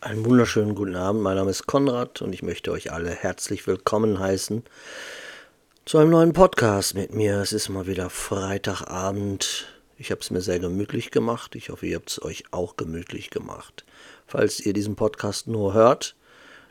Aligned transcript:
Einen 0.00 0.24
wunderschönen 0.24 0.76
guten 0.76 0.94
Abend. 0.94 1.22
Mein 1.22 1.34
Name 1.34 1.50
ist 1.50 1.66
Konrad 1.66 2.22
und 2.22 2.32
ich 2.32 2.44
möchte 2.44 2.70
euch 2.70 2.92
alle 2.92 3.10
herzlich 3.10 3.66
willkommen 3.66 4.20
heißen 4.20 4.62
zu 5.86 5.98
einem 5.98 6.10
neuen 6.10 6.32
Podcast 6.32 6.94
mit 6.94 7.12
mir. 7.12 7.38
Es 7.38 7.52
ist 7.52 7.68
mal 7.68 7.88
wieder 7.88 8.08
Freitagabend. 8.08 9.66
Ich 9.96 10.12
habe 10.12 10.20
es 10.20 10.30
mir 10.30 10.40
sehr 10.40 10.60
gemütlich 10.60 11.10
gemacht. 11.10 11.56
Ich 11.56 11.70
hoffe, 11.70 11.86
ihr 11.86 11.96
habt 11.96 12.10
es 12.10 12.22
euch 12.22 12.44
auch 12.52 12.76
gemütlich 12.76 13.30
gemacht. 13.30 13.84
Falls 14.28 14.60
ihr 14.60 14.72
diesen 14.72 14.94
Podcast 14.94 15.48
nur 15.48 15.74
hört, 15.74 16.14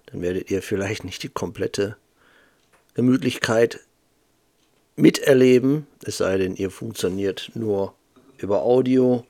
dann 0.06 0.22
werdet 0.22 0.50
ihr 0.50 0.62
vielleicht 0.62 1.04
nicht 1.04 1.22
die 1.22 1.30
komplette 1.30 1.98
Gemütlichkeit 2.94 3.82
miterleben, 4.96 5.86
es 6.02 6.20
sei 6.20 6.38
denn, 6.38 6.56
ihr 6.56 6.72
funktioniert 6.72 7.52
nur 7.56 7.94
über 8.38 8.62
Audio, 8.62 9.26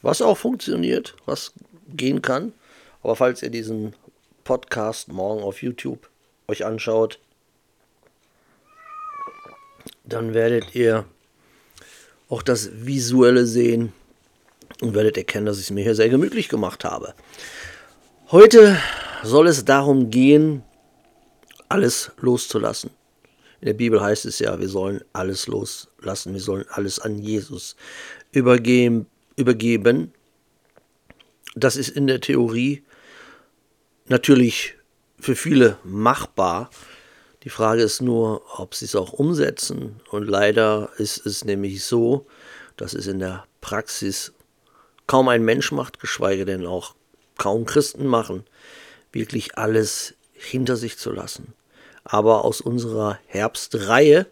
was 0.00 0.22
auch 0.22 0.38
funktioniert, 0.38 1.16
was 1.26 1.52
gehen 1.86 2.22
kann. 2.22 2.54
Aber 3.02 3.16
falls 3.16 3.42
ihr 3.42 3.50
diesen 3.50 3.94
Podcast 4.44 5.08
morgen 5.08 5.42
auf 5.42 5.62
YouTube 5.62 6.08
euch 6.46 6.64
anschaut, 6.64 7.20
dann 10.04 10.34
werdet 10.34 10.74
ihr 10.74 11.04
auch 12.28 12.42
das 12.42 12.70
Visuelle 12.72 13.46
sehen 13.46 13.92
und 14.80 14.94
werdet 14.94 15.16
erkennen, 15.16 15.46
dass 15.46 15.58
ich 15.58 15.64
es 15.64 15.70
mir 15.70 15.82
hier 15.82 15.94
sehr 15.94 16.08
gemütlich 16.08 16.48
gemacht 16.48 16.84
habe. 16.84 17.14
Heute 18.30 18.78
soll 19.22 19.48
es 19.48 19.64
darum 19.64 20.10
gehen, 20.10 20.62
alles 21.68 22.12
loszulassen. 22.18 22.90
In 23.60 23.66
der 23.66 23.74
Bibel 23.74 24.00
heißt 24.00 24.24
es 24.24 24.38
ja, 24.38 24.60
wir 24.60 24.68
sollen 24.68 25.02
alles 25.12 25.46
loslassen, 25.46 26.32
wir 26.32 26.40
sollen 26.40 26.64
alles 26.70 27.00
an 27.00 27.18
Jesus 27.18 27.76
übergeben. 28.32 29.06
Das 31.56 31.76
ist 31.76 31.88
in 31.88 32.06
der 32.06 32.20
Theorie 32.20 32.84
natürlich 34.10 34.74
für 35.20 35.36
viele 35.36 35.78
machbar. 35.84 36.70
Die 37.44 37.50
Frage 37.50 37.82
ist 37.82 38.02
nur, 38.02 38.42
ob 38.58 38.74
sie 38.74 38.84
es 38.84 38.96
auch 38.96 39.12
umsetzen. 39.12 40.00
Und 40.10 40.28
leider 40.28 40.90
ist 40.98 41.24
es 41.26 41.44
nämlich 41.44 41.84
so, 41.84 42.26
dass 42.76 42.94
es 42.94 43.06
in 43.06 43.18
der 43.18 43.44
Praxis 43.60 44.32
kaum 45.06 45.28
ein 45.28 45.44
Mensch 45.44 45.72
macht, 45.72 46.00
geschweige 46.00 46.44
denn 46.44 46.66
auch 46.66 46.94
kaum 47.36 47.64
Christen 47.64 48.06
machen, 48.06 48.44
wirklich 49.12 49.56
alles 49.56 50.14
hinter 50.32 50.76
sich 50.76 50.98
zu 50.98 51.10
lassen. 51.10 51.54
Aber 52.04 52.44
aus 52.44 52.60
unserer 52.60 53.18
Herbstreihe 53.26 54.26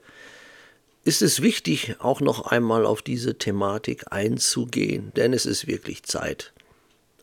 ist 1.04 1.22
es 1.22 1.40
wichtig, 1.40 1.96
auch 2.00 2.20
noch 2.20 2.46
einmal 2.46 2.84
auf 2.84 3.02
diese 3.02 3.38
Thematik 3.38 4.12
einzugehen, 4.12 5.12
denn 5.14 5.32
es 5.32 5.46
ist 5.46 5.66
wirklich 5.66 6.02
Zeit, 6.02 6.52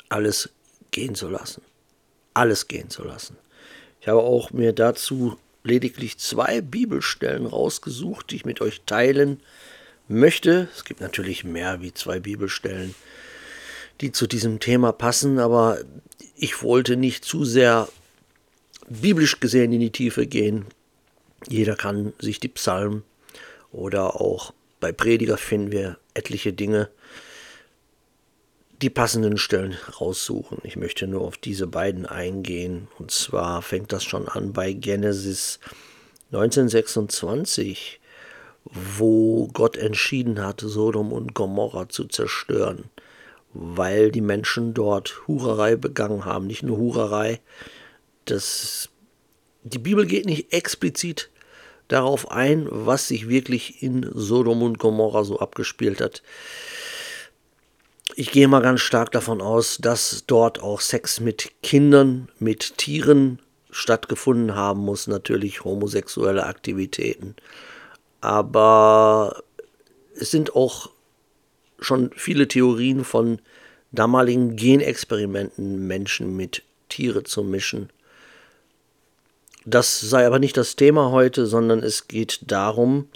alles 0.10 0.50
gehen 0.92 1.16
zu 1.16 1.28
lassen 1.28 1.62
alles 2.34 2.68
gehen 2.68 2.90
zu 2.90 3.04
lassen. 3.04 3.38
Ich 4.02 4.08
habe 4.08 4.22
auch 4.22 4.52
mir 4.52 4.74
dazu 4.74 5.38
lediglich 5.64 6.18
zwei 6.18 6.62
Bibelstellen 6.62 7.46
rausgesucht, 7.46 8.32
die 8.32 8.38
ich 8.38 8.46
mit 8.46 8.62
euch 8.62 8.82
teilen 8.86 9.40
möchte. 10.08 10.68
Es 10.76 10.84
gibt 10.84 11.02
natürlich 11.02 11.44
mehr 11.44 11.82
wie 11.82 11.94
zwei 11.94 12.20
Bibelstellen, 12.20 12.96
die 14.02 14.12
zu 14.12 14.28
diesem 14.28 14.60
Thema 14.60 14.92
passen, 14.92 15.40
aber 15.40 15.80
ich 16.36 16.62
wollte 16.64 16.98
nicht 16.98 17.24
zu 17.24 17.46
sehr 17.46 17.88
biblisch 18.90 19.40
gesehen 19.40 19.72
in 19.72 19.80
die 19.80 19.92
Tiefe 19.92 20.28
gehen. 20.28 20.66
Jeder 21.48 21.76
kann 21.76 22.14
sich 22.20 22.40
die 22.40 22.50
Psalmen 22.50 23.04
oder 23.72 24.20
auch 24.20 24.54
bei 24.80 24.92
Prediger 24.92 25.38
finden 25.38 25.72
wir 25.72 25.98
etliche 26.14 26.52
Dinge, 26.52 26.90
die 28.84 28.90
passenden 28.90 29.38
Stellen 29.38 29.78
raussuchen. 30.00 30.58
Ich 30.64 30.76
möchte 30.76 31.08
nur 31.08 31.22
auf 31.22 31.38
diese 31.38 31.68
beiden 31.68 32.06
eingehen. 32.06 32.90
Und 33.00 33.12
zwar 33.12 33.62
fängt 33.62 33.94
das 33.94 34.04
schon 34.04 34.28
an 34.28 34.52
bei 34.52 34.74
Genesis 34.74 35.60
1926, 36.34 38.02
wo 38.66 39.48
Gott 39.54 39.78
entschieden 39.78 40.44
hat, 40.46 40.60
Sodom 40.60 41.14
und 41.14 41.34
Gomorra 41.34 41.88
zu 41.88 42.04
zerstören, 42.04 42.84
weil 43.54 44.12
die 44.12 44.22
Menschen 44.22 44.74
dort 44.74 45.28
Hurerei 45.28 45.78
begangen 45.78 46.26
haben. 46.26 46.46
Nicht 46.46 46.64
nur 46.64 46.78
Hurerei, 46.78 47.40
das, 48.26 48.90
die 49.64 49.80
Bibel 49.80 50.06
geht 50.06 50.26
nicht 50.26 50.52
explizit 50.52 51.30
darauf 51.88 52.32
ein, 52.32 52.68
was 52.70 53.08
sich 53.08 53.30
wirklich 53.30 53.82
in 53.82 54.10
Sodom 54.14 54.62
und 54.62 54.78
Gomorra 54.78 55.24
so 55.24 55.40
abgespielt 55.40 56.02
hat 56.02 56.22
ich 58.16 58.32
gehe 58.32 58.48
mal 58.48 58.62
ganz 58.62 58.82
stark 58.82 59.12
davon 59.12 59.42
aus, 59.42 59.78
dass 59.80 60.24
dort 60.28 60.62
auch 60.62 60.82
Sex 60.82 61.20
mit 61.20 61.52
Kindern, 61.62 62.30
mit 62.40 62.78
Tieren 62.78 63.40
stattgefunden 63.72 64.56
haben 64.56 64.82
muss, 64.82 65.08
natürlich 65.08 65.64
homosexuelle 65.64 66.46
Aktivitäten. 66.46 67.36
Aber 68.22 69.44
es 70.16 70.32
sind 70.32 70.56
auch 70.56 70.90
schon 71.80 72.12
viele 72.16 72.48
Theorien 72.48 73.04
von 73.04 73.40
damaligen 73.92 74.56
Genexperimenten, 74.56 75.88
Menschen 75.88 76.36
mit 76.36 76.64
Tiere 76.90 77.24
zu 77.24 77.44
mischen. 77.44 77.90
Das 79.66 80.00
sei 80.00 80.26
aber 80.28 80.40
nicht 80.40 80.58
das 80.58 80.76
Thema 80.76 81.12
heute, 81.12 81.46
sondern 81.46 81.80
es 81.80 82.08
geht 82.08 82.42
darum, 82.48 83.08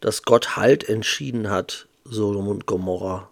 dass 0.00 0.22
Gott 0.22 0.56
halt 0.56 0.88
entschieden 0.88 1.50
hat, 1.50 1.88
Sodom 2.04 2.48
und 2.48 2.66
Gomorra 2.66 3.30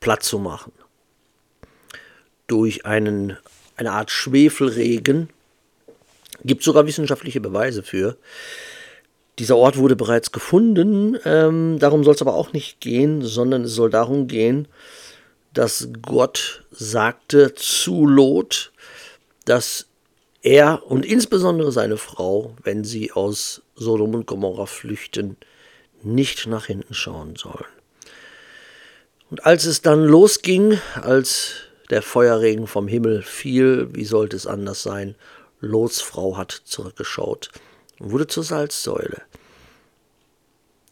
platt 0.00 0.22
zu 0.22 0.38
machen. 0.38 0.72
Durch 2.46 2.86
einen, 2.86 3.36
eine 3.76 3.92
Art 3.92 4.10
Schwefelregen 4.10 5.28
gibt 6.44 6.60
es 6.60 6.64
sogar 6.64 6.86
wissenschaftliche 6.86 7.40
Beweise 7.40 7.82
für. 7.82 8.16
Dieser 9.38 9.56
Ort 9.56 9.76
wurde 9.76 9.96
bereits 9.96 10.32
gefunden, 10.32 11.16
ähm, 11.24 11.78
darum 11.78 12.02
soll 12.02 12.14
es 12.14 12.22
aber 12.22 12.34
auch 12.34 12.52
nicht 12.52 12.80
gehen, 12.80 13.22
sondern 13.22 13.64
es 13.64 13.72
soll 13.72 13.90
darum 13.90 14.26
gehen, 14.26 14.66
dass 15.52 15.88
Gott 16.02 16.64
sagte 16.70 17.54
zu 17.54 18.06
Lot, 18.06 18.72
dass 19.44 19.86
er 20.42 20.82
und 20.86 21.04
insbesondere 21.04 21.72
seine 21.72 21.96
Frau, 21.96 22.54
wenn 22.62 22.84
sie 22.84 23.12
aus 23.12 23.62
Sodom 23.74 24.14
und 24.14 24.26
Gomorra 24.26 24.66
flüchten, 24.66 25.36
nicht 26.02 26.46
nach 26.46 26.66
hinten 26.66 26.94
schauen 26.94 27.36
sollen. 27.36 27.77
Und 29.30 29.44
als 29.44 29.66
es 29.66 29.82
dann 29.82 30.04
losging, 30.04 30.78
als 30.94 31.54
der 31.90 32.02
Feuerregen 32.02 32.66
vom 32.66 32.88
Himmel 32.88 33.22
fiel, 33.22 33.88
wie 33.92 34.04
sollte 34.04 34.36
es 34.36 34.46
anders 34.46 34.82
sein, 34.82 35.14
Lots 35.60 36.00
Frau 36.00 36.36
hat 36.36 36.52
zurückgeschaut 36.64 37.50
und 37.98 38.12
wurde 38.12 38.26
zur 38.26 38.44
Salzsäule. 38.44 39.22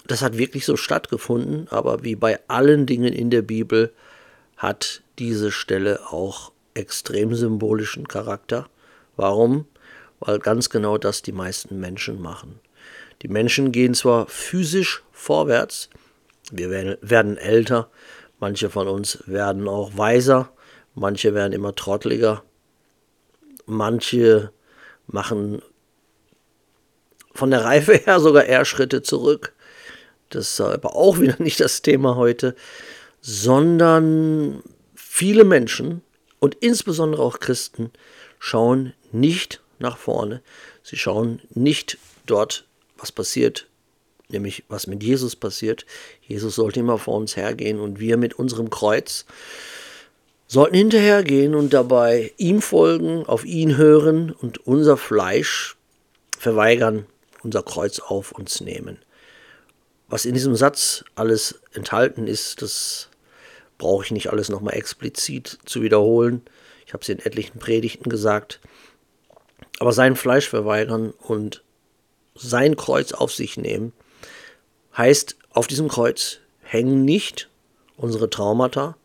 Das 0.07 0.23
hat 0.23 0.39
wirklich 0.39 0.65
so 0.65 0.77
stattgefunden, 0.77 1.67
aber 1.71 2.05
wie 2.05 2.15
bei 2.15 2.39
allen 2.49 2.87
Dingen 2.87 3.13
in 3.13 3.31
der 3.31 3.43
Bibel 3.43 3.93
hat 4.57 5.03
diese 5.19 5.51
Stelle 5.51 6.01
auch 6.11 6.53
extrem 6.75 7.35
symbolischen 7.35 8.07
Charakter. 8.07 8.69
Warum? 9.17 9.67
Weil 10.21 10.39
ganz 10.39 10.71
genau 10.71 10.99
das 10.99 11.23
die 11.23 11.33
meisten 11.33 11.81
Menschen 11.81 12.21
machen. 12.21 12.61
Die 13.23 13.29
Menschen 13.29 13.73
gehen 13.73 13.95
zwar 13.95 14.27
physisch 14.27 15.03
vorwärts, 15.13 15.89
wir 16.53 16.71
werden 16.71 17.37
älter, 17.39 17.91
Manche 18.39 18.69
von 18.69 18.89
uns 18.89 19.23
werden 19.27 19.67
auch 19.67 19.97
weiser, 19.97 20.51
manche 20.95 21.35
werden 21.35 21.53
immer 21.53 21.75
trottliger, 21.75 22.43
manche 23.65 24.53
machen 25.07 25.63
von 27.35 27.51
der 27.51 27.65
Reife 27.65 27.95
her 28.05 28.21
sogar 28.21 28.45
eher 28.45 28.65
Schritte 28.65 29.03
zurück. 29.03 29.55
Das 30.31 30.49
ist 30.49 30.61
aber 30.61 30.97
auch 30.97 31.19
wieder 31.21 31.37
nicht 31.43 31.61
das 31.61 31.83
Thema 31.83 32.17
heute, 32.17 32.55
sondern 33.21 34.63
viele 34.95 35.45
Menschen 35.45 36.03
und 36.41 36.57
insbesondere 36.57 37.23
auch 37.23 37.41
Christen 37.41 37.91
schauen 38.39 38.93
nicht 39.13 39.63
nach 39.79 39.97
vorne. 39.97 40.43
Sie 40.83 40.97
schauen 40.97 41.41
nicht 41.51 41.99
dort, 42.27 42.67
was 42.99 43.13
passiert 43.13 43.67
nämlich 44.29 44.65
was 44.69 44.87
mit 44.87 45.03
Jesus 45.03 45.37
passiert. 45.37 45.87
Jesus 46.21 46.57
sollte 46.57 46.81
immer 46.81 46.99
vor 46.99 47.17
uns 47.17 47.37
hergehen 47.37 47.81
und 47.81 48.01
wir 48.01 48.17
mit 48.17 48.35
unserem 48.35 48.71
Kreuz 48.71 49.27
sollten 50.49 50.77
hinterhergehen 50.77 51.55
und 51.55 51.73
dabei 51.73 52.33
ihm 52.37 52.63
folgen, 52.63 53.27
auf 53.27 53.45
ihn 53.45 53.77
hören 53.77 54.31
und 54.31 54.67
unser 54.67 54.97
Fleisch 54.97 55.77
verweigern, 56.39 57.07
unser 57.43 57.63
Kreuz 57.63 57.99
auf 57.99 58.33
uns 58.33 58.61
nehmen. 58.61 58.99
Was 60.09 60.25
in 60.25 60.35
diesem 60.35 60.55
Satz 60.55 61.05
alles 61.17 61.61
enthalten 61.73 62.29
ist, 62.29 62.63
das 62.63 63.09
brauche 63.79 64.05
ich 64.05 64.13
nicht 64.13 64.31
alles 64.31 64.49
nochmal 64.49 64.75
explizit 64.75 65.59
zu 65.65 65.83
wiederholen. 65.83 66.43
Ich 66.87 66.93
habe 66.93 67.03
es 67.03 67.09
in 67.09 67.19
etlichen 67.19 67.59
Predigten 67.59 68.09
gesagt. 68.09 68.61
Aber 69.81 69.93
sein 69.93 70.17
Fleisch 70.17 70.49
verweigern 70.49 71.11
und 71.11 71.65
sein 72.35 72.77
Kreuz 72.77 73.13
auf 73.13 73.33
sich 73.33 73.57
nehmen, 73.57 73.93
Heißt, 74.97 75.37
auf 75.51 75.67
diesem 75.67 75.89
Kreuz 75.89 76.39
hängen 76.63 77.05
nicht 77.05 77.49
unsere 77.97 78.31
Traumata, 78.31 78.97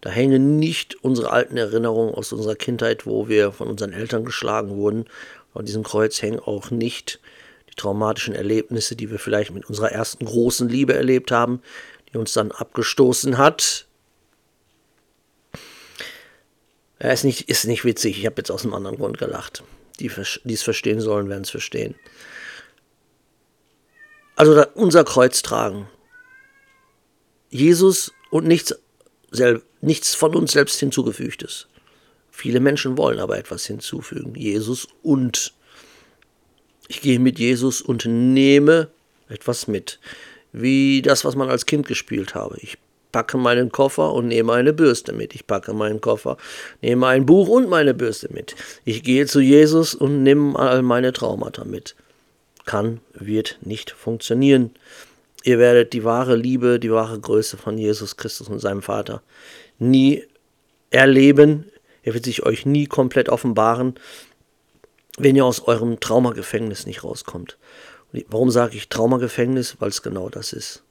Da 0.00 0.10
hängen 0.10 0.58
nicht 0.58 1.02
unsere 1.02 1.30
alten 1.30 1.56
Erinnerungen 1.56 2.14
aus 2.14 2.32
unserer 2.32 2.54
Kindheit, 2.54 3.04
wo 3.04 3.28
wir 3.28 3.50
von 3.52 3.68
unseren 3.68 3.92
Eltern 3.92 4.24
geschlagen 4.24 4.70
wurden. 4.76 5.06
An 5.54 5.64
diesem 5.64 5.82
Kreuz 5.82 6.22
hängen 6.22 6.38
auch 6.38 6.70
nicht 6.70 7.18
die 7.68 7.74
traumatischen 7.74 8.34
Erlebnisse, 8.34 8.94
die 8.94 9.10
wir 9.10 9.18
vielleicht 9.18 9.52
mit 9.52 9.66
unserer 9.66 9.90
ersten 9.90 10.24
großen 10.24 10.68
Liebe 10.68 10.94
erlebt 10.94 11.32
haben, 11.32 11.62
die 12.12 12.18
uns 12.18 12.32
dann 12.32 12.52
abgestoßen 12.52 13.38
hat. 13.38 13.86
Ja, 17.02 17.10
ist 17.10 17.24
nicht, 17.24 17.48
ist 17.48 17.64
nicht 17.64 17.84
witzig. 17.84 18.18
Ich 18.18 18.26
habe 18.26 18.36
jetzt 18.38 18.50
aus 18.50 18.64
einem 18.64 18.74
anderen 18.74 18.98
Grund 18.98 19.18
gelacht. 19.18 19.64
Die, 19.98 20.10
die 20.44 20.54
es 20.54 20.62
verstehen 20.62 21.00
sollen, 21.00 21.28
werden 21.28 21.42
es 21.42 21.50
verstehen. 21.50 21.96
Also 24.38 24.64
unser 24.74 25.02
Kreuz 25.02 25.42
tragen. 25.42 25.88
Jesus 27.50 28.12
und 28.30 28.46
nichts, 28.46 28.72
nichts 29.80 30.14
von 30.14 30.36
uns 30.36 30.52
selbst 30.52 30.78
hinzugefügtes. 30.78 31.66
Viele 32.30 32.60
Menschen 32.60 32.96
wollen 32.96 33.18
aber 33.18 33.36
etwas 33.36 33.66
hinzufügen. 33.66 34.36
Jesus 34.36 34.86
und. 35.02 35.54
Ich 36.86 37.00
gehe 37.00 37.18
mit 37.18 37.40
Jesus 37.40 37.82
und 37.82 38.06
nehme 38.06 38.88
etwas 39.28 39.66
mit. 39.66 39.98
Wie 40.52 41.02
das, 41.02 41.24
was 41.24 41.34
man 41.34 41.50
als 41.50 41.66
Kind 41.66 41.88
gespielt 41.88 42.36
habe. 42.36 42.58
Ich 42.60 42.78
packe 43.10 43.38
meinen 43.38 43.72
Koffer 43.72 44.12
und 44.12 44.28
nehme 44.28 44.52
eine 44.52 44.72
Bürste 44.72 45.12
mit. 45.12 45.34
Ich 45.34 45.48
packe 45.48 45.72
meinen 45.72 46.00
Koffer, 46.00 46.36
nehme 46.80 47.08
ein 47.08 47.26
Buch 47.26 47.48
und 47.48 47.68
meine 47.68 47.92
Bürste 47.92 48.32
mit. 48.32 48.54
Ich 48.84 49.02
gehe 49.02 49.26
zu 49.26 49.40
Jesus 49.40 49.96
und 49.96 50.22
nehme 50.22 50.56
all 50.56 50.82
meine 50.82 51.12
Traumata 51.12 51.64
mit. 51.64 51.96
Kann, 52.68 53.00
wird 53.14 53.58
nicht 53.62 53.90
funktionieren. 53.90 54.72
Ihr 55.42 55.58
werdet 55.58 55.94
die 55.94 56.04
wahre 56.04 56.36
Liebe, 56.36 56.78
die 56.78 56.92
wahre 56.92 57.18
Größe 57.18 57.56
von 57.56 57.78
Jesus 57.78 58.18
Christus 58.18 58.48
und 58.48 58.58
seinem 58.58 58.82
Vater 58.82 59.22
nie 59.78 60.22
erleben. 60.90 61.64
Er 62.02 62.12
wird 62.12 62.26
sich 62.26 62.42
euch 62.44 62.66
nie 62.66 62.84
komplett 62.86 63.30
offenbaren, 63.30 63.94
wenn 65.16 65.34
ihr 65.34 65.46
aus 65.46 65.62
eurem 65.62 65.98
Traumagefängnis 65.98 66.84
nicht 66.84 67.04
rauskommt. 67.04 67.56
Warum 68.28 68.50
sage 68.50 68.76
ich 68.76 68.90
Traumagefängnis? 68.90 69.76
Weil 69.78 69.88
es 69.88 70.02
genau 70.02 70.28
das 70.28 70.52
ist. 70.52 70.82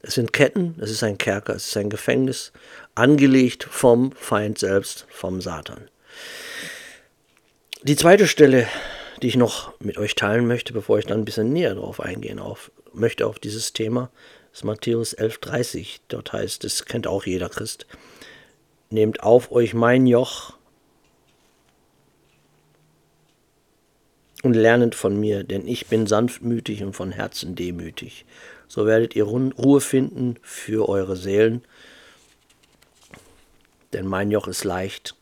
Es 0.00 0.14
sind 0.14 0.32
Ketten, 0.32 0.76
es 0.80 0.90
ist 0.90 1.02
ein 1.02 1.18
Kerker, 1.18 1.54
es 1.54 1.66
ist 1.66 1.76
ein 1.76 1.90
Gefängnis, 1.90 2.52
angelegt 2.94 3.68
vom 3.70 4.12
Feind 4.12 4.58
selbst, 4.58 5.04
vom 5.10 5.42
Satan. 5.42 5.90
Die 7.82 7.96
zweite 7.96 8.26
Stelle, 8.26 8.66
die 9.22 9.28
ich 9.28 9.36
noch 9.36 9.72
mit 9.80 9.98
euch 9.98 10.14
teilen 10.14 10.46
möchte, 10.46 10.72
bevor 10.72 10.98
ich 10.98 11.06
dann 11.06 11.20
ein 11.20 11.24
bisschen 11.24 11.52
näher 11.52 11.74
darauf 11.74 12.00
eingehen 12.00 12.38
auf, 12.38 12.70
möchte 12.92 13.26
auf 13.26 13.38
dieses 13.38 13.72
Thema, 13.72 14.10
ist 14.52 14.64
Matthäus 14.64 15.16
11,30. 15.16 16.00
Dort 16.08 16.32
heißt 16.32 16.64
es, 16.64 16.84
kennt 16.84 17.06
auch 17.06 17.26
jeder 17.26 17.48
Christ, 17.48 17.86
nehmt 18.90 19.22
auf 19.22 19.52
euch 19.52 19.74
mein 19.74 20.06
Joch 20.06 20.54
und 24.42 24.54
lernet 24.54 24.94
von 24.94 25.18
mir, 25.18 25.44
denn 25.44 25.66
ich 25.66 25.86
bin 25.86 26.06
sanftmütig 26.06 26.82
und 26.82 26.94
von 26.94 27.12
Herzen 27.12 27.54
demütig. 27.54 28.24
So 28.68 28.86
werdet 28.86 29.16
ihr 29.16 29.24
Ruhe 29.24 29.80
finden 29.80 30.36
für 30.42 30.88
eure 30.88 31.16
Seelen, 31.16 31.64
denn 33.92 34.06
mein 34.06 34.30
Joch 34.30 34.46
ist 34.46 34.64
leicht, 34.64 35.14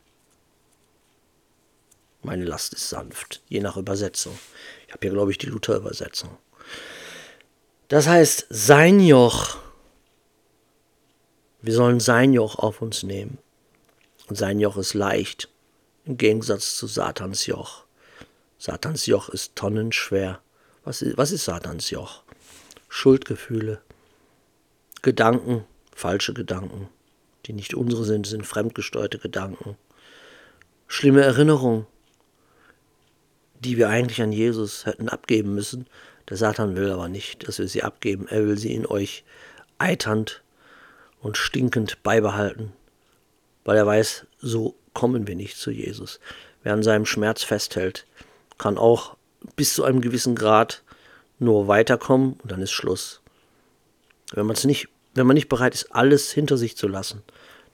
meine 2.27 2.45
Last 2.45 2.75
ist 2.75 2.89
sanft, 2.89 3.41
je 3.49 3.61
nach 3.61 3.77
Übersetzung. 3.77 4.37
Ich 4.87 4.93
habe 4.93 5.07
hier, 5.07 5.13
glaube 5.13 5.31
ich, 5.31 5.39
die 5.39 5.47
Luther-Übersetzung. 5.47 6.37
Das 7.89 8.09
heißt, 8.09 8.47
sein 8.51 9.01
Joch, 9.01 9.57
wir 11.63 11.73
sollen 11.73 12.01
sein 12.01 12.33
Joch 12.33 12.59
auf 12.59 12.83
uns 12.83 13.05
nehmen. 13.05 13.39
Und 14.29 14.37
sein 14.37 14.59
Joch 14.59 14.77
ist 14.77 14.95
leicht, 14.95 15.49
im 16.05 16.17
Gegensatz 16.17 16.77
zu 16.77 16.89
Satans 16.89 17.47
Joch. 17.47 17.85
Satans 18.59 19.07
Joch 19.07 19.29
ist 19.29 19.55
tonnenschwer. 19.55 20.41
Was 20.85 21.03
ist, 21.03 21.17
was 21.17 21.31
ist 21.31 21.45
Satans 21.45 21.91
Joch? 21.91 22.25
Schuldgefühle, 22.89 23.81
Gedanken, 25.03 25.65
falsche 25.95 26.35
Gedanken, 26.35 26.89
die 27.47 27.53
nicht 27.53 27.75
unsere 27.75 28.05
sind, 28.05 28.27
sind 28.27 28.47
fremdgesteuerte 28.47 29.19
Gedanken. 29.19 29.77
Schlimme 30.89 31.23
Erinnerungen, 31.23 31.87
die 33.61 33.77
wir 33.77 33.89
eigentlich 33.89 34.23
an 34.23 34.33
Jesus 34.33 34.87
hätten 34.87 35.09
abgeben 35.09 35.55
müssen. 35.55 35.87
Der 36.29 36.37
Satan 36.37 36.77
will 36.77 36.91
aber 36.91 37.09
nicht, 37.09 37.47
dass 37.47 37.59
wir 37.59 37.69
sie 37.69 37.83
abgeben. 37.83 38.27
Er 38.29 38.47
will 38.47 38.59
sie 38.59 38.75
in 38.75 38.87
euch 38.87 39.25
eiternd 39.79 40.43
und 41.21 41.37
stinkend 41.37 42.03
beibehalten, 42.03 42.73
weil 43.65 43.77
er 43.77 43.87
weiß, 43.87 44.27
so 44.39 44.77
kommen 44.95 45.27
wir 45.27 45.37
nicht 45.37 45.57
zu 45.57 45.71
Jesus. 45.71 46.21
Wer 46.63 46.73
an 46.73 46.83
seinem 46.83 47.07
Schmerz 47.07 47.43
festhält, 47.43 48.07
kann 48.59 48.79
auch 48.79 49.17
bis 49.55 49.75
zu 49.75 49.85
einem 49.85 50.01
gewissen 50.01 50.35
Grad 50.35 50.83
nur 51.39 51.69
weiterkommen 51.69 52.35
und 52.43 52.51
dann 52.51 52.63
ist 52.63 52.73
Schluss. 52.73 53.21
Wenn 54.33 54.47
man 54.47 54.57
es 54.57 54.65
nicht, 54.65 54.89
wenn 55.15 55.27
man 55.27 55.35
nicht 55.35 55.49
bereit 55.49 55.75
ist, 55.75 55.95
alles 55.95 56.33
hinter 56.33 56.57
sich 56.57 56.77
zu 56.77 56.89
lassen, 56.89 57.23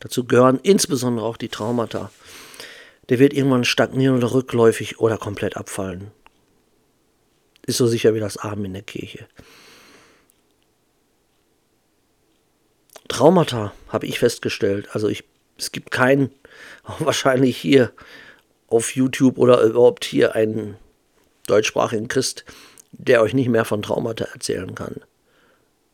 dazu 0.00 0.24
gehören 0.24 0.58
insbesondere 0.62 1.24
auch 1.24 1.36
die 1.36 1.48
Traumata, 1.48 2.10
der 3.08 3.18
wird 3.18 3.32
irgendwann 3.32 3.64
stagnieren 3.64 4.16
oder 4.16 4.32
rückläufig 4.32 5.00
oder 5.00 5.18
komplett 5.18 5.56
abfallen. 5.56 6.10
Ist 7.66 7.78
so 7.78 7.86
sicher 7.86 8.14
wie 8.14 8.20
das 8.20 8.36
Abend 8.36 8.66
in 8.66 8.72
der 8.74 8.82
Kirche. 8.82 9.26
Traumata 13.08 13.72
habe 13.88 14.06
ich 14.06 14.18
festgestellt. 14.18 14.88
Also 14.92 15.08
ich, 15.08 15.24
es 15.58 15.72
gibt 15.72 15.90
keinen, 15.90 16.30
wahrscheinlich 16.98 17.56
hier 17.56 17.92
auf 18.68 18.96
YouTube 18.96 19.38
oder 19.38 19.60
überhaupt 19.62 20.04
hier 20.04 20.34
einen 20.34 20.76
deutschsprachigen 21.46 22.08
Christ, 22.08 22.44
der 22.92 23.22
euch 23.22 23.34
nicht 23.34 23.48
mehr 23.48 23.64
von 23.64 23.82
Traumata 23.82 24.24
erzählen 24.24 24.74
kann. 24.74 25.02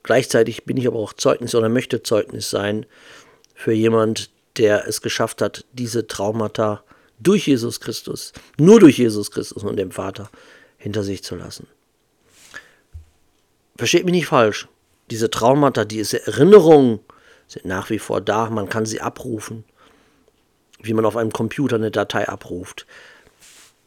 Gleichzeitig 0.02 0.64
bin 0.64 0.76
ich 0.76 0.86
aber 0.86 0.98
auch 0.98 1.12
Zeugnis 1.12 1.54
oder 1.54 1.68
möchte 1.68 2.02
Zeugnis 2.02 2.50
sein 2.50 2.86
für 3.54 3.72
jemand, 3.72 4.30
der 4.56 4.86
es 4.86 5.02
geschafft 5.02 5.42
hat, 5.42 5.64
diese 5.72 6.06
Traumata 6.06 6.82
durch 7.20 7.46
Jesus 7.46 7.80
Christus, 7.80 8.32
nur 8.58 8.80
durch 8.80 8.98
Jesus 8.98 9.30
Christus 9.30 9.64
und 9.64 9.76
dem 9.76 9.90
Vater 9.90 10.30
hinter 10.76 11.02
sich 11.02 11.22
zu 11.24 11.34
lassen. 11.36 11.66
Versteht 13.76 14.04
mich 14.04 14.14
nicht 14.14 14.26
falsch. 14.26 14.68
Diese 15.10 15.30
Traumata, 15.30 15.84
diese 15.84 16.26
Erinnerungen 16.26 17.00
sind 17.46 17.64
nach 17.64 17.90
wie 17.90 17.98
vor 17.98 18.20
da. 18.20 18.50
Man 18.50 18.68
kann 18.68 18.86
sie 18.86 19.00
abrufen, 19.00 19.64
wie 20.82 20.92
man 20.92 21.04
auf 21.04 21.16
einem 21.16 21.32
Computer 21.32 21.76
eine 21.76 21.90
Datei 21.90 22.28
abruft. 22.28 22.86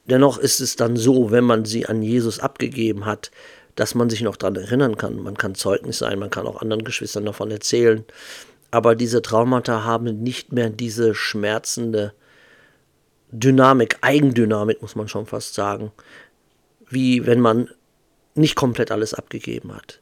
Dennoch 0.05 0.37
ist 0.37 0.59
es 0.59 0.75
dann 0.75 0.97
so, 0.97 1.31
wenn 1.31 1.43
man 1.43 1.65
sie 1.65 1.85
an 1.85 2.01
Jesus 2.01 2.39
abgegeben 2.39 3.05
hat, 3.05 3.31
dass 3.75 3.95
man 3.95 4.09
sich 4.09 4.21
noch 4.21 4.35
daran 4.35 4.55
erinnern 4.55 4.97
kann. 4.97 5.21
Man 5.21 5.37
kann 5.37 5.55
Zeugnis 5.55 5.99
sein, 5.99 6.19
man 6.19 6.29
kann 6.29 6.47
auch 6.47 6.61
anderen 6.61 6.83
Geschwistern 6.83 7.25
davon 7.25 7.51
erzählen. 7.51 8.03
Aber 8.71 8.95
diese 8.95 9.21
Traumata 9.21 9.83
haben 9.83 10.23
nicht 10.23 10.51
mehr 10.53 10.69
diese 10.69 11.13
schmerzende 11.13 12.13
Dynamik, 13.31 13.97
Eigendynamik 14.01 14.81
muss 14.81 14.95
man 14.95 15.07
schon 15.07 15.25
fast 15.25 15.53
sagen, 15.53 15.91
wie 16.89 17.25
wenn 17.25 17.39
man 17.39 17.69
nicht 18.35 18.55
komplett 18.55 18.91
alles 18.91 19.13
abgegeben 19.13 19.73
hat. 19.73 20.01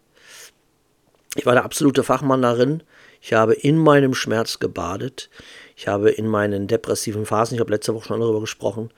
Ich 1.36 1.46
war 1.46 1.54
der 1.54 1.66
absolute 1.66 2.04
Fachmann 2.04 2.42
darin. 2.42 2.84
Ich 3.22 3.34
habe 3.34 3.54
in 3.54 3.78
meinem 3.78 4.14
Schmerz 4.14 4.60
gebadet. 4.60 5.30
Ich 5.76 5.88
habe 5.88 6.10
in 6.10 6.28
meinen 6.28 6.68
depressiven 6.68 7.26
Phasen, 7.26 7.56
ich 7.56 7.60
habe 7.62 7.72
letzte 7.72 7.94
Woche 7.94 8.08
schon 8.08 8.20
darüber 8.20 8.42
gesprochen, 8.42 8.90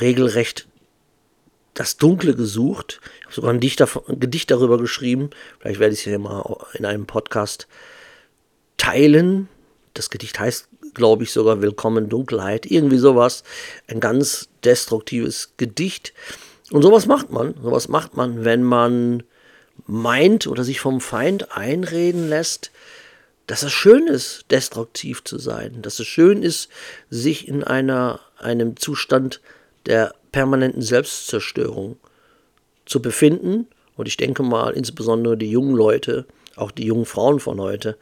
regelrecht 0.00 0.68
das 1.74 1.96
Dunkle 1.96 2.34
gesucht. 2.34 3.00
Ich 3.20 3.24
habe 3.26 3.34
sogar 3.34 3.50
ein, 3.52 3.60
Dichter, 3.60 3.88
ein 4.08 4.20
Gedicht 4.20 4.50
darüber 4.50 4.78
geschrieben. 4.78 5.30
Vielleicht 5.58 5.80
werde 5.80 5.94
ich 5.94 6.00
es 6.00 6.04
hier 6.04 6.18
mal 6.18 6.44
in 6.74 6.84
einem 6.84 7.06
Podcast 7.06 7.68
teilen. 8.76 9.48
Das 9.94 10.10
Gedicht 10.10 10.38
heißt, 10.38 10.68
glaube 10.98 11.22
ich, 11.22 11.32
sogar 11.32 11.62
Willkommen 11.62 12.08
Dunkelheit. 12.08 12.66
Irgendwie 12.66 12.98
sowas. 12.98 13.44
Ein 13.86 14.00
ganz 14.00 14.48
destruktives 14.64 15.54
Gedicht. 15.56 16.12
Und 16.72 16.82
sowas 16.82 17.06
macht 17.06 17.30
man. 17.30 17.54
Sowas 17.62 17.86
macht 17.86 18.16
man, 18.16 18.44
wenn 18.44 18.64
man 18.64 19.22
meint 19.86 20.48
oder 20.48 20.64
sich 20.64 20.80
vom 20.80 21.00
Feind 21.00 21.56
einreden 21.56 22.28
lässt, 22.28 22.72
dass 23.46 23.62
es 23.62 23.72
schön 23.72 24.08
ist, 24.08 24.46
destruktiv 24.50 25.22
zu 25.22 25.38
sein, 25.38 25.82
dass 25.82 26.00
es 26.00 26.06
schön 26.08 26.42
ist, 26.42 26.68
sich 27.10 27.46
in 27.46 27.62
einer, 27.62 28.18
einem 28.36 28.76
Zustand 28.76 29.40
der 29.86 30.14
permanenten 30.32 30.82
Selbstzerstörung 30.82 31.96
zu 32.86 33.00
befinden. 33.00 33.68
Und 33.96 34.08
ich 34.08 34.16
denke 34.16 34.42
mal, 34.42 34.72
insbesondere 34.72 35.36
die 35.36 35.50
jungen 35.50 35.76
Leute, 35.76 36.26
auch 36.56 36.72
die 36.72 36.86
jungen 36.86 37.06
Frauen 37.06 37.38
von 37.38 37.60
heute, 37.60 37.96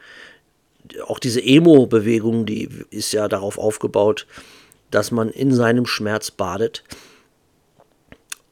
auch 1.05 1.19
diese 1.19 1.43
Emo-Bewegung, 1.43 2.45
die 2.45 2.69
ist 2.89 3.11
ja 3.11 3.27
darauf 3.27 3.57
aufgebaut, 3.57 4.27
dass 4.91 5.11
man 5.11 5.29
in 5.29 5.53
seinem 5.53 5.85
Schmerz 5.85 6.31
badet. 6.31 6.83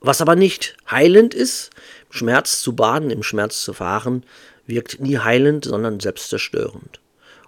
Was 0.01 0.21
aber 0.21 0.35
nicht 0.35 0.77
heilend 0.89 1.33
ist, 1.33 1.71
Schmerz 2.09 2.61
zu 2.61 2.75
baden, 2.75 3.09
im 3.09 3.23
Schmerz 3.23 3.63
zu 3.63 3.73
fahren, 3.73 4.23
wirkt 4.67 4.99
nie 4.99 5.17
heilend, 5.17 5.65
sondern 5.65 5.99
selbstzerstörend. 5.99 6.99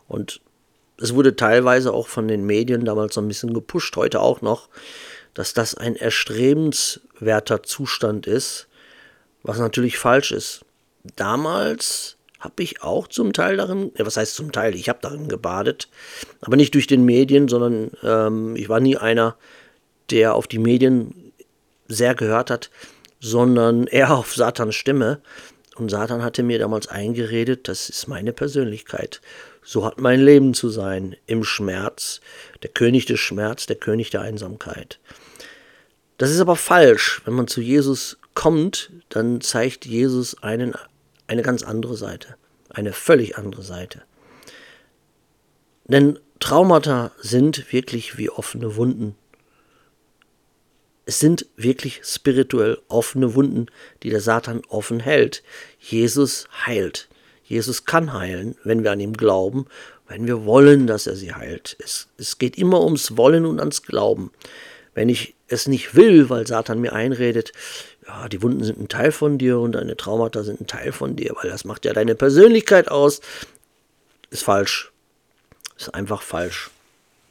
Und 0.07 0.41
es 0.99 1.13
wurde 1.13 1.35
teilweise 1.35 1.93
auch 1.93 2.07
von 2.07 2.27
den 2.27 2.45
Medien 2.45 2.85
damals 2.85 3.15
so 3.15 3.21
ein 3.21 3.27
bisschen 3.27 3.53
gepusht, 3.53 3.95
heute 3.95 4.19
auch 4.21 4.41
noch, 4.41 4.69
dass 5.33 5.53
das 5.53 5.75
ein 5.75 5.95
erstrebenswerter 5.95 7.61
Zustand 7.63 8.25
ist, 8.25 8.67
was 9.43 9.59
natürlich 9.59 9.97
falsch 9.97 10.31
ist. 10.31 10.65
Damals 11.15 12.16
habe 12.47 12.63
ich 12.63 12.81
auch 12.81 13.09
zum 13.09 13.33
Teil 13.33 13.57
darin, 13.57 13.91
ja, 13.97 14.05
was 14.05 14.15
heißt 14.15 14.33
zum 14.33 14.53
Teil, 14.53 14.73
ich 14.73 14.87
habe 14.87 14.99
darin 15.01 15.27
gebadet, 15.27 15.89
aber 16.39 16.55
nicht 16.55 16.73
durch 16.75 16.87
den 16.87 17.03
Medien, 17.03 17.49
sondern 17.49 17.91
ähm, 18.03 18.55
ich 18.55 18.69
war 18.69 18.79
nie 18.79 18.95
einer, 18.95 19.35
der 20.11 20.33
auf 20.33 20.47
die 20.47 20.57
Medien 20.59 21.33
sehr 21.89 22.15
gehört 22.15 22.49
hat, 22.49 22.69
sondern 23.19 23.85
eher 23.87 24.11
auf 24.17 24.33
Satans 24.33 24.75
Stimme. 24.75 25.19
Und 25.75 25.91
Satan 25.91 26.23
hatte 26.23 26.41
mir 26.41 26.57
damals 26.57 26.87
eingeredet, 26.87 27.67
das 27.67 27.89
ist 27.89 28.07
meine 28.07 28.31
Persönlichkeit. 28.31 29.21
So 29.61 29.85
hat 29.85 29.99
mein 29.99 30.21
Leben 30.21 30.53
zu 30.53 30.69
sein, 30.69 31.17
im 31.27 31.43
Schmerz, 31.43 32.21
der 32.63 32.69
König 32.69 33.05
des 33.07 33.19
Schmerz, 33.19 33.65
der 33.65 33.75
König 33.75 34.09
der 34.09 34.21
Einsamkeit. 34.21 34.99
Das 36.17 36.31
ist 36.31 36.39
aber 36.39 36.55
falsch. 36.55 37.21
Wenn 37.25 37.33
man 37.33 37.47
zu 37.47 37.59
Jesus 37.59 38.17
kommt, 38.33 38.89
dann 39.09 39.41
zeigt 39.41 39.85
Jesus 39.85 40.41
einen, 40.41 40.73
eine 41.27 41.41
ganz 41.41 41.63
andere 41.63 41.95
Seite, 41.95 42.35
eine 42.69 42.93
völlig 42.93 43.37
andere 43.37 43.63
Seite. 43.63 44.03
Denn 45.85 46.19
Traumata 46.39 47.11
sind 47.19 47.71
wirklich 47.71 48.17
wie 48.17 48.29
offene 48.29 48.75
Wunden. 48.75 49.15
Es 51.05 51.19
sind 51.19 51.45
wirklich 51.55 52.01
spirituell 52.03 52.79
offene 52.89 53.33
Wunden, 53.33 53.67
die 54.03 54.09
der 54.09 54.19
Satan 54.19 54.61
offen 54.67 54.99
hält. 54.99 55.41
Jesus 55.79 56.47
heilt. 56.65 57.07
Jesus 57.43 57.85
kann 57.85 58.11
heilen, 58.11 58.55
wenn 58.65 58.83
wir 58.83 58.91
an 58.91 58.99
ihm 58.99 59.13
glauben, 59.13 59.67
wenn 60.09 60.27
wir 60.27 60.45
wollen, 60.45 60.85
dass 60.85 61.07
er 61.07 61.15
sie 61.15 61.33
heilt. 61.33 61.77
Es, 61.79 62.09
es 62.17 62.37
geht 62.37 62.57
immer 62.57 62.83
ums 62.83 63.15
Wollen 63.15 63.45
und 63.45 63.59
ans 63.59 63.83
Glauben. 63.83 64.31
Wenn 64.93 65.07
ich 65.07 65.35
es 65.47 65.67
nicht 65.67 65.95
will, 65.95 66.29
weil 66.29 66.45
Satan 66.45 66.81
mir 66.81 66.93
einredet, 66.93 67.53
ja, 68.07 68.29
die 68.29 68.41
Wunden 68.41 68.63
sind 68.63 68.79
ein 68.79 68.87
Teil 68.87 69.11
von 69.11 69.37
dir 69.37 69.59
und 69.59 69.73
deine 69.73 69.97
Traumata 69.97 70.43
sind 70.43 70.61
ein 70.61 70.67
Teil 70.67 70.91
von 70.91 71.15
dir, 71.15 71.35
weil 71.41 71.49
das 71.49 71.65
macht 71.65 71.85
ja 71.85 71.93
deine 71.93 72.15
Persönlichkeit 72.15 72.89
aus, 72.89 73.21
ist 74.29 74.43
falsch. 74.43 74.91
Ist 75.77 75.93
einfach 75.93 76.21
falsch. 76.21 76.71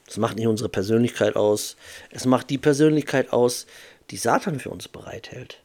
Es 0.07 0.19
macht 0.19 0.37
nicht 0.37 0.47
unsere 0.47 0.69
Persönlichkeit 0.69 1.35
aus. 1.35 1.77
Es 2.11 2.27
macht 2.27 2.51
die 2.51 2.59
Persönlichkeit 2.59 3.33
aus, 3.33 3.67
die 4.11 4.17
Satan 4.17 4.61
für 4.61 4.71
uns 4.71 4.87
bereithält. 4.87 5.61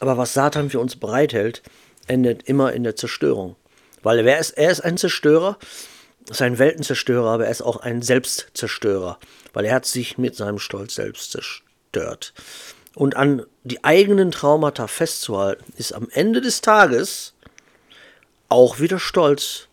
Aber 0.00 0.16
was 0.16 0.32
Satan 0.32 0.70
für 0.70 0.80
uns 0.80 0.96
bereithält, 0.96 1.62
endet 2.06 2.44
immer 2.44 2.72
in 2.72 2.84
der 2.84 2.96
Zerstörung. 2.96 3.56
Weil 4.02 4.26
er 4.26 4.38
ist, 4.38 4.52
er 4.52 4.70
ist 4.70 4.80
ein 4.80 4.96
Zerstörer, 4.96 5.58
ist 6.28 6.42
ein 6.42 6.58
Weltenzerstörer, 6.58 7.28
aber 7.28 7.44
er 7.44 7.50
ist 7.50 7.62
auch 7.62 7.76
ein 7.76 8.02
Selbstzerstörer, 8.02 9.18
weil 9.52 9.64
er 9.66 9.74
hat 9.74 9.86
sich 9.86 10.18
mit 10.18 10.34
seinem 10.34 10.58
Stolz 10.58 10.94
selbst 10.94 11.32
zerstört. 11.32 12.32
Und 12.94 13.16
an 13.16 13.44
die 13.64 13.82
eigenen 13.84 14.30
Traumata 14.30 14.86
festzuhalten, 14.86 15.72
ist 15.76 15.92
am 15.94 16.08
Ende 16.10 16.40
des 16.40 16.60
Tages 16.60 17.34
auch 18.48 18.80
wieder 18.80 18.98
Stolz. 18.98 19.68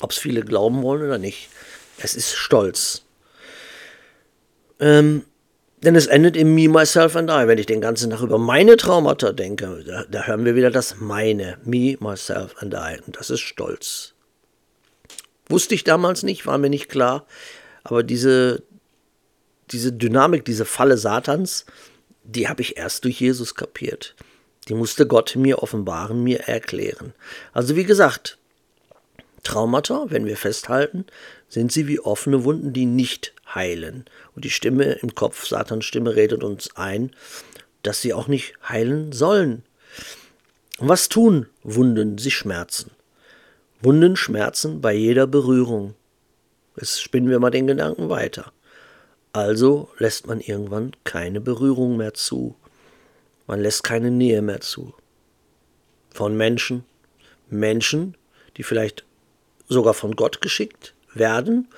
Ob 0.00 0.10
es 0.10 0.18
viele 0.18 0.42
glauben 0.42 0.82
wollen 0.82 1.02
oder 1.02 1.18
nicht. 1.18 1.48
Es 1.98 2.14
ist 2.14 2.34
Stolz. 2.34 3.02
Ähm, 4.80 5.24
denn 5.82 5.96
es 5.96 6.06
endet 6.06 6.36
in 6.36 6.54
Me, 6.54 6.68
Myself 6.68 7.16
and 7.16 7.30
I. 7.30 7.46
Wenn 7.46 7.58
ich 7.58 7.66
den 7.66 7.80
ganzen 7.80 8.10
Tag 8.10 8.20
über 8.20 8.38
meine 8.38 8.76
Traumata 8.76 9.32
denke, 9.32 9.84
da, 9.86 10.04
da 10.04 10.24
hören 10.24 10.44
wir 10.44 10.54
wieder 10.54 10.70
das 10.70 10.96
meine. 10.98 11.58
Me, 11.64 11.96
Myself 12.00 12.54
and 12.58 12.74
I. 12.74 12.98
Und 13.06 13.16
das 13.16 13.30
ist 13.30 13.40
Stolz. 13.40 14.14
Wusste 15.48 15.74
ich 15.74 15.84
damals 15.84 16.22
nicht, 16.22 16.46
war 16.46 16.58
mir 16.58 16.70
nicht 16.70 16.88
klar. 16.88 17.26
Aber 17.84 18.02
diese, 18.02 18.62
diese 19.70 19.92
Dynamik, 19.92 20.44
diese 20.44 20.64
Falle 20.64 20.96
Satans, 20.96 21.66
die 22.24 22.48
habe 22.48 22.62
ich 22.62 22.76
erst 22.76 23.04
durch 23.04 23.20
Jesus 23.20 23.54
kapiert. 23.54 24.14
Die 24.68 24.74
musste 24.74 25.06
Gott 25.06 25.34
mir 25.36 25.62
offenbaren, 25.62 26.22
mir 26.22 26.40
erklären. 26.48 27.14
Also 27.52 27.76
wie 27.76 27.84
gesagt, 27.84 28.38
Traumata, 29.42 30.06
wenn 30.08 30.24
wir 30.24 30.36
festhalten, 30.36 31.04
sind 31.48 31.72
sie 31.72 31.88
wie 31.88 31.98
offene 31.98 32.44
Wunden, 32.44 32.72
die 32.72 32.86
nicht 32.86 33.34
heilen. 33.54 34.04
Und 34.34 34.44
die 34.44 34.50
Stimme 34.50 34.84
im 34.84 35.14
Kopf, 35.14 35.46
Satans 35.46 35.84
Stimme, 35.84 36.14
redet 36.14 36.44
uns 36.44 36.76
ein, 36.76 37.10
dass 37.82 38.00
sie 38.00 38.14
auch 38.14 38.28
nicht 38.28 38.54
heilen 38.68 39.12
sollen. 39.12 39.64
Und 40.78 40.88
was 40.88 41.08
tun 41.08 41.46
Wunden? 41.62 42.18
Sie 42.18 42.30
schmerzen. 42.30 42.92
Wunden 43.80 44.16
schmerzen 44.16 44.80
bei 44.80 44.94
jeder 44.94 45.26
Berührung. 45.26 45.94
Jetzt 46.76 47.02
spinnen 47.02 47.28
wir 47.28 47.40
mal 47.40 47.50
den 47.50 47.66
Gedanken 47.66 48.08
weiter. 48.08 48.52
Also 49.32 49.88
lässt 49.98 50.26
man 50.26 50.40
irgendwann 50.40 50.92
keine 51.04 51.40
Berührung 51.40 51.96
mehr 51.96 52.14
zu. 52.14 52.54
Man 53.46 53.60
lässt 53.60 53.82
keine 53.82 54.10
Nähe 54.10 54.42
mehr 54.42 54.60
zu. 54.60 54.94
Von 56.10 56.36
Menschen. 56.36 56.84
Menschen, 57.48 58.16
die 58.56 58.62
vielleicht 58.62 59.04
sogar 59.68 59.94
von 59.94 60.16
Gott 60.16 60.40
geschickt 60.42 60.94
werden, 61.14 61.68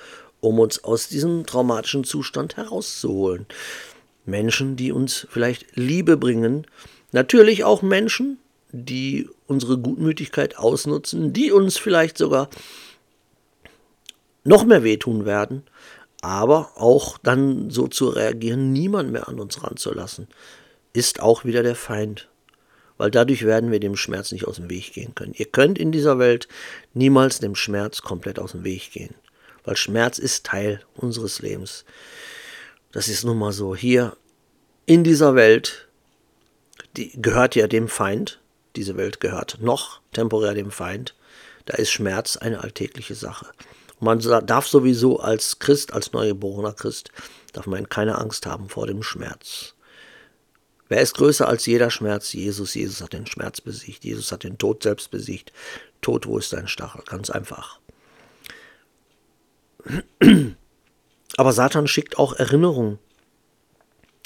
um 0.41 0.59
uns 0.59 0.83
aus 0.83 1.07
diesem 1.07 1.45
traumatischen 1.45 2.03
Zustand 2.03 2.57
herauszuholen. 2.57 3.45
Menschen, 4.25 4.75
die 4.75 4.91
uns 4.91 5.27
vielleicht 5.29 5.75
Liebe 5.75 6.17
bringen. 6.17 6.67
Natürlich 7.11 7.63
auch 7.63 7.81
Menschen, 7.81 8.37
die 8.71 9.29
unsere 9.47 9.77
Gutmütigkeit 9.77 10.57
ausnutzen, 10.57 11.31
die 11.31 11.51
uns 11.51 11.77
vielleicht 11.77 12.17
sogar 12.17 12.49
noch 14.43 14.65
mehr 14.65 14.83
wehtun 14.83 15.25
werden, 15.25 15.63
aber 16.21 16.71
auch 16.75 17.17
dann 17.17 17.69
so 17.69 17.87
zu 17.87 18.09
reagieren, 18.09 18.71
niemand 18.73 19.11
mehr 19.11 19.27
an 19.27 19.39
uns 19.39 19.63
ranzulassen, 19.63 20.27
ist 20.93 21.21
auch 21.21 21.45
wieder 21.45 21.63
der 21.63 21.75
Feind 21.75 22.29
weil 22.97 23.11
dadurch 23.11 23.45
werden 23.45 23.71
wir 23.71 23.79
dem 23.79 23.95
Schmerz 23.95 24.31
nicht 24.31 24.47
aus 24.47 24.55
dem 24.55 24.69
Weg 24.69 24.93
gehen 24.93 25.15
können. 25.15 25.33
Ihr 25.35 25.45
könnt 25.45 25.77
in 25.77 25.91
dieser 25.91 26.19
Welt 26.19 26.47
niemals 26.93 27.39
dem 27.39 27.55
Schmerz 27.55 28.01
komplett 28.01 28.39
aus 28.39 28.51
dem 28.51 28.63
Weg 28.63 28.91
gehen, 28.91 29.15
weil 29.63 29.75
Schmerz 29.75 30.17
ist 30.17 30.45
Teil 30.45 30.81
unseres 30.95 31.41
Lebens. 31.41 31.85
Das 32.91 33.07
ist 33.07 33.23
nun 33.23 33.37
mal 33.37 33.51
so. 33.51 33.75
Hier 33.75 34.15
in 34.85 35.03
dieser 35.03 35.35
Welt, 35.35 35.89
die 36.95 37.21
gehört 37.21 37.55
ja 37.55 37.67
dem 37.67 37.87
Feind, 37.87 38.39
diese 38.75 38.95
Welt 38.97 39.19
gehört 39.19 39.57
noch 39.61 40.01
temporär 40.13 40.53
dem 40.53 40.71
Feind, 40.71 41.15
da 41.65 41.75
ist 41.77 41.91
Schmerz 41.91 42.37
eine 42.37 42.61
alltägliche 42.61 43.15
Sache. 43.15 43.47
Man 44.05 44.19
darf 44.19 44.67
sowieso 44.67 45.19
als 45.19 45.57
Christ, 45.57 45.91
als 45.91 46.11
neugeborener 46.11 46.73
Christ, 46.73 47.09
darf 47.53 47.65
man 47.65 47.89
keine 47.89 48.19
Angst 48.19 48.45
haben 48.45 48.69
vor 48.69 48.85
dem 48.85 49.01
Schmerz. 49.01 49.73
Wer 50.89 51.01
ist 51.01 51.15
größer 51.15 51.47
als 51.47 51.65
jeder 51.65 51.89
Schmerz? 51.89 52.31
Jesus. 52.31 52.75
Jesus 52.75 53.01
hat 53.01 53.13
den 53.13 53.25
Schmerz 53.25 53.61
besiegt. 53.61 54.03
Jesus 54.03 54.31
hat 54.31 54.43
den 54.43 54.59
Tod 54.59 54.83
selbst 54.83 55.09
besiegt. 55.09 55.51
Tod, 56.01 56.27
wo 56.27 56.37
ist 56.37 56.53
dein 56.53 56.67
Stachel? 56.67 57.01
Ganz 57.07 57.31
einfach. 57.31 57.79
Aber 61.37 61.51
Satan 61.51 61.87
schickt 61.87 62.19
auch 62.19 62.33
Erinnerungen. 62.33 62.99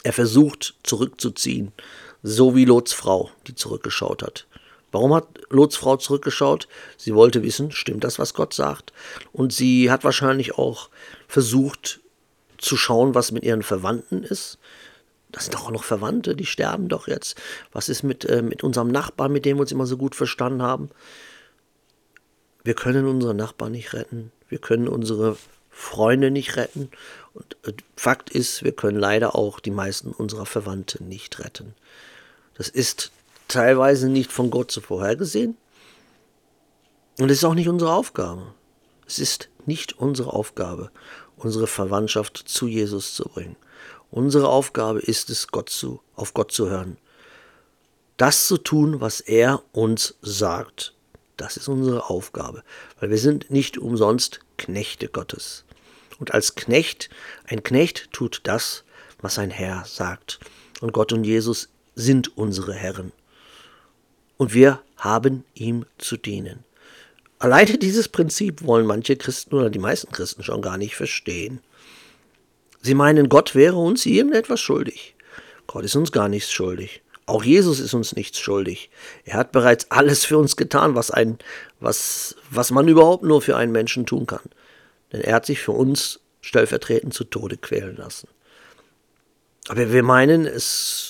Er 0.03 0.11
versucht 0.11 0.75
zurückzuziehen, 0.83 1.71
so 2.21 2.53
wie 2.53 2.65
Lots 2.65 2.91
Frau, 2.91 3.31
die 3.47 3.55
zurückgeschaut 3.55 4.23
hat. 4.23 4.45
Warum 4.91 5.13
hat 5.13 5.27
Lots 5.49 5.75
Frau 5.75 5.97
zurückgeschaut? 5.97 6.67
Sie 6.97 7.13
wollte 7.13 7.43
wissen, 7.43 7.71
stimmt 7.71 8.03
das, 8.03 8.19
was 8.19 8.33
Gott 8.33 8.53
sagt? 8.53 8.93
Und 9.31 9.53
sie 9.53 9.91
hat 9.91 10.03
wahrscheinlich 10.03 10.57
auch 10.57 10.89
versucht 11.27 11.99
zu 12.57 12.75
schauen, 12.75 13.15
was 13.15 13.31
mit 13.31 13.43
ihren 13.43 13.63
Verwandten 13.63 14.23
ist. 14.23 14.57
Das 15.31 15.45
sind 15.45 15.53
doch 15.53 15.65
auch 15.65 15.71
noch 15.71 15.83
Verwandte, 15.83 16.35
die 16.35 16.45
sterben 16.45 16.89
doch 16.89 17.07
jetzt. 17.07 17.39
Was 17.71 17.87
ist 17.87 18.03
mit, 18.03 18.25
äh, 18.25 18.41
mit 18.41 18.63
unserem 18.63 18.87
Nachbarn, 18.87 19.31
mit 19.31 19.45
dem 19.45 19.57
wir 19.57 19.61
uns 19.61 19.71
immer 19.71 19.85
so 19.85 19.95
gut 19.95 20.15
verstanden 20.15 20.63
haben? 20.63 20.89
Wir 22.63 22.73
können 22.73 23.07
unsere 23.07 23.35
Nachbarn 23.35 23.71
nicht 23.71 23.93
retten. 23.93 24.31
Wir 24.49 24.57
können 24.57 24.87
unsere 24.87 25.37
Freunde 25.69 26.31
nicht 26.31 26.57
retten. 26.57 26.89
Und 27.33 27.55
äh, 27.65 27.73
Fakt 27.95 28.31
ist, 28.31 28.63
wir 28.63 28.71
können 28.71 28.99
leider 28.99 29.35
auch 29.35 29.59
die 29.59 29.71
meisten 29.71 30.11
unserer 30.11 30.47
Verwandten 30.47 31.07
nicht 31.07 31.39
retten. 31.39 31.75
Das 32.55 32.67
ist 32.67 33.11
teilweise 33.49 34.07
nicht 34.07 34.31
von 34.31 34.49
Gott 34.49 34.71
so 34.71 34.79
vorhergesehen. 34.79 35.57
Und 37.19 37.29
es 37.29 37.39
ist 37.39 37.43
auch 37.43 37.55
nicht 37.55 37.67
unsere 37.67 37.91
Aufgabe. 37.91 38.53
Es 39.05 39.19
ist 39.19 39.49
nicht 39.65 39.99
unsere 39.99 40.31
Aufgabe, 40.31 40.91
unsere 41.35 41.67
Verwandtschaft 41.67 42.37
zu 42.37 42.67
Jesus 42.67 43.13
zu 43.13 43.25
bringen. 43.25 43.57
Unsere 44.11 44.47
Aufgabe 44.47 44.99
ist 44.99 45.29
es, 45.29 45.49
Gott 45.49 45.69
zu, 45.69 46.01
auf 46.15 46.33
Gott 46.33 46.51
zu 46.51 46.69
hören. 46.69 46.97
Das 48.17 48.47
zu 48.47 48.57
tun, 48.57 49.01
was 49.01 49.19
er 49.19 49.61
uns 49.71 50.15
sagt. 50.21 50.93
Das 51.37 51.57
ist 51.57 51.67
unsere 51.67 52.09
Aufgabe, 52.09 52.63
weil 52.99 53.09
wir 53.09 53.17
sind 53.17 53.49
nicht 53.49 53.77
umsonst 53.77 54.41
Knechte 54.57 55.07
Gottes. 55.07 55.63
Und 56.19 56.33
als 56.33 56.55
Knecht, 56.55 57.09
ein 57.45 57.63
Knecht 57.63 58.11
tut 58.11 58.41
das, 58.43 58.83
was 59.21 59.35
sein 59.35 59.51
Herr 59.51 59.85
sagt. 59.85 60.39
Und 60.81 60.91
Gott 60.91 61.13
und 61.13 61.23
Jesus 61.23 61.69
sind 61.95 62.37
unsere 62.37 62.73
Herren. 62.73 63.11
Und 64.39 64.53
wir 64.53 64.81
haben 64.95 65.43
ihm 65.53 65.85
zu 65.97 66.15
dienen. 66.15 66.63
Alleine 67.39 67.77
dieses 67.77 68.07
Prinzip 68.07 68.63
wollen 68.63 68.85
manche 68.85 69.17
Christen 69.17 69.53
oder 69.53 69.69
die 69.69 69.79
meisten 69.79 70.13
Christen 70.13 70.43
schon 70.43 70.61
gar 70.61 70.77
nicht 70.77 70.95
verstehen. 70.95 71.59
Sie 72.81 72.93
meinen, 72.93 73.27
Gott 73.27 73.53
wäre 73.53 73.75
uns 73.75 74.05
irgendetwas 74.05 74.61
schuldig. 74.61 75.13
Gott 75.67 75.83
ist 75.83 75.97
uns 75.97 76.13
gar 76.13 76.29
nichts 76.29 76.53
schuldig. 76.53 77.01
Auch 77.25 77.43
Jesus 77.43 77.81
ist 77.81 77.93
uns 77.93 78.15
nichts 78.15 78.39
schuldig. 78.39 78.89
Er 79.25 79.35
hat 79.35 79.51
bereits 79.51 79.91
alles 79.91 80.23
für 80.23 80.37
uns 80.37 80.55
getan, 80.55 80.95
was, 80.95 81.11
ein, 81.11 81.37
was, 81.81 82.37
was 82.49 82.71
man 82.71 82.87
überhaupt 82.87 83.23
nur 83.23 83.41
für 83.41 83.57
einen 83.57 83.73
Menschen 83.73 84.05
tun 84.05 84.25
kann. 84.25 84.49
Denn 85.11 85.19
er 85.19 85.35
hat 85.35 85.45
sich 85.45 85.59
für 85.59 85.73
uns 85.73 86.21
stellvertretend 86.39 87.13
zu 87.13 87.25
Tode 87.25 87.57
quälen 87.57 87.97
lassen. 87.97 88.29
Aber 89.67 89.91
wir 89.91 90.03
meinen, 90.03 90.45
es 90.45 91.08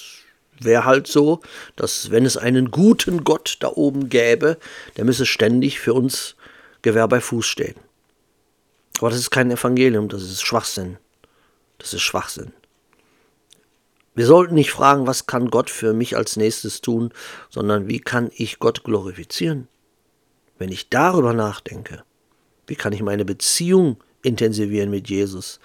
wäre 0.60 0.86
halt 0.86 1.08
so, 1.08 1.42
dass 1.76 2.12
wenn 2.12 2.26
es 2.26 2.38
einen 2.38 2.72
guten 2.72 3.24
Gott 3.24 3.58
da 3.60 3.70
oben 3.70 4.10
gäbe, 4.10 4.58
der 4.98 5.06
müsse 5.06 5.26
ständig 5.26 5.80
für 5.80 5.94
uns 5.94 6.36
Gewehr 6.82 7.08
bei 7.08 7.22
Fuß 7.22 7.46
stehen. 7.46 7.76
Aber 9.00 9.10
das 9.10 9.20
ist 9.20 9.32
kein 9.32 9.52
Evangelium, 9.52 10.10
das 10.10 10.24
ist 10.24 10.42
Schwachsinn. 10.42 10.98
Das 11.78 11.94
ist 11.94 12.02
Schwachsinn. 12.02 12.52
Wir 14.16 14.26
sollten 14.26 14.56
nicht 14.56 14.72
fragen, 14.72 15.08
was 15.08 15.28
kann 15.28 15.50
Gott 15.50 15.70
für 15.70 15.94
mich 15.94 16.18
als 16.18 16.36
nächstes 16.36 16.82
tun, 16.82 17.14
sondern 17.50 17.88
wie 17.88 18.02
kann 18.02 18.32
ich 18.36 18.60
Gott 18.60 18.84
glorifizieren? 18.84 19.68
Wenn 20.58 20.72
ich 20.72 20.90
darüber 20.90 21.34
nachdenke, 21.34 22.04
wie 22.68 22.76
kann 22.76 22.92
ich 22.92 23.02
meine 23.02 23.24
Beziehung 23.24 23.98
intensivieren 24.22 24.90
mit 24.90 25.10
Jesus? 25.10 25.62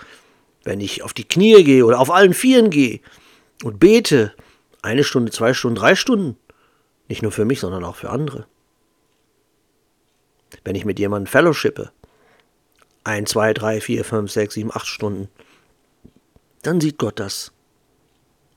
Wenn 0.63 0.81
ich 0.81 1.03
auf 1.03 1.13
die 1.13 1.27
Knie 1.27 1.65
gehe 1.65 1.85
oder 1.85 1.99
auf 1.99 2.11
allen 2.11 2.33
Vieren 2.33 2.71
gehe 2.71 3.01
und 3.65 3.81
bete, 3.81 4.33
eine 4.85 5.05
Stunde, 5.05 5.33
zwei 5.33 5.55
Stunden, 5.55 5.77
drei 5.77 5.95
Stunden, 5.95 6.37
nicht 7.09 7.23
nur 7.23 7.33
für 7.33 7.45
mich, 7.45 7.61
sondern 7.61 7.85
auch 7.85 7.97
für 7.97 8.11
andere. 8.11 8.47
Wenn 10.63 10.77
ich 10.77 10.85
mit 10.85 10.99
jemandem 10.99 11.27
fellowshippe, 11.27 11.91
ein, 13.03 13.27
zwei, 13.27 13.53
drei, 13.53 13.81
vier, 13.81 14.05
fünf, 14.05 14.31
sechs, 14.31 14.55
sieben, 14.55 14.71
acht 14.73 14.87
Stunden, 14.87 15.29
dann 16.63 16.81
sieht 16.81 16.99
Gott 16.99 17.19
das. 17.19 17.53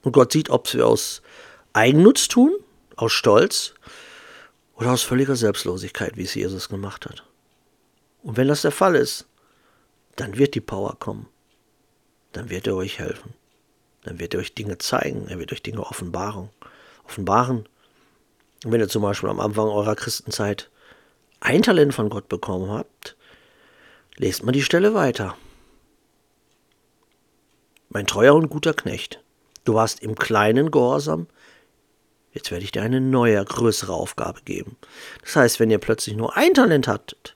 Und 0.03 0.11
Gott 0.11 0.31
sieht, 0.31 0.49
ob 0.49 0.73
wir 0.73 0.85
aus 0.85 1.21
Eigennutz 1.73 2.27
tun, 2.27 2.55
aus 2.95 3.11
Stolz 3.11 3.73
oder 4.75 4.91
aus 4.91 5.03
völliger 5.03 5.35
Selbstlosigkeit, 5.35 6.17
wie 6.17 6.23
es 6.23 6.35
Jesus 6.35 6.69
gemacht 6.69 7.05
hat. 7.05 7.23
Und 8.23 8.37
wenn 8.37 8.47
das 8.47 8.61
der 8.61 8.71
Fall 8.71 8.95
ist, 8.95 9.27
dann 10.15 10.37
wird 10.37 10.55
die 10.55 10.61
Power 10.61 10.97
kommen. 10.99 11.27
Dann 12.31 12.49
wird 12.49 12.67
er 12.67 12.75
euch 12.75 12.99
helfen. 12.99 13.33
Dann 14.07 14.19
wird 14.19 14.33
er 14.33 14.39
euch 14.39 14.53
Dinge 14.53 14.77
zeigen. 14.77 15.27
Er 15.27 15.37
wird 15.37 15.51
euch 15.51 15.61
Dinge 15.61 15.81
offenbaren. 15.81 16.49
offenbaren. 17.05 17.67
Und 18.63 18.71
wenn 18.71 18.79
ihr 18.79 18.87
zum 18.87 19.01
Beispiel 19.01 19.29
am 19.29 19.41
Anfang 19.41 19.67
eurer 19.67 19.95
Christenzeit 19.95 20.69
ein 21.41 21.61
Talent 21.61 21.93
von 21.93 22.09
Gott 22.09 22.29
bekommen 22.29 22.71
habt, 22.71 23.17
lest 24.15 24.43
mal 24.43 24.53
die 24.53 24.63
Stelle 24.63 24.93
weiter. 24.93 25.35
Mein 27.89 28.07
treuer 28.07 28.33
und 28.33 28.49
guter 28.49 28.73
Knecht, 28.73 29.21
du 29.65 29.73
warst 29.73 30.01
im 30.01 30.15
Kleinen 30.15 30.71
gehorsam, 30.71 31.27
jetzt 32.31 32.49
werde 32.51 32.63
ich 32.63 32.71
dir 32.71 32.81
eine 32.81 33.01
neue, 33.01 33.43
größere 33.43 33.93
Aufgabe 33.93 34.41
geben. 34.43 34.77
Das 35.23 35.35
heißt, 35.35 35.59
wenn 35.59 35.69
ihr 35.69 35.79
plötzlich 35.79 36.15
nur 36.15 36.35
ein 36.35 36.53
Talent 36.53 36.87
hattet, 36.87 37.35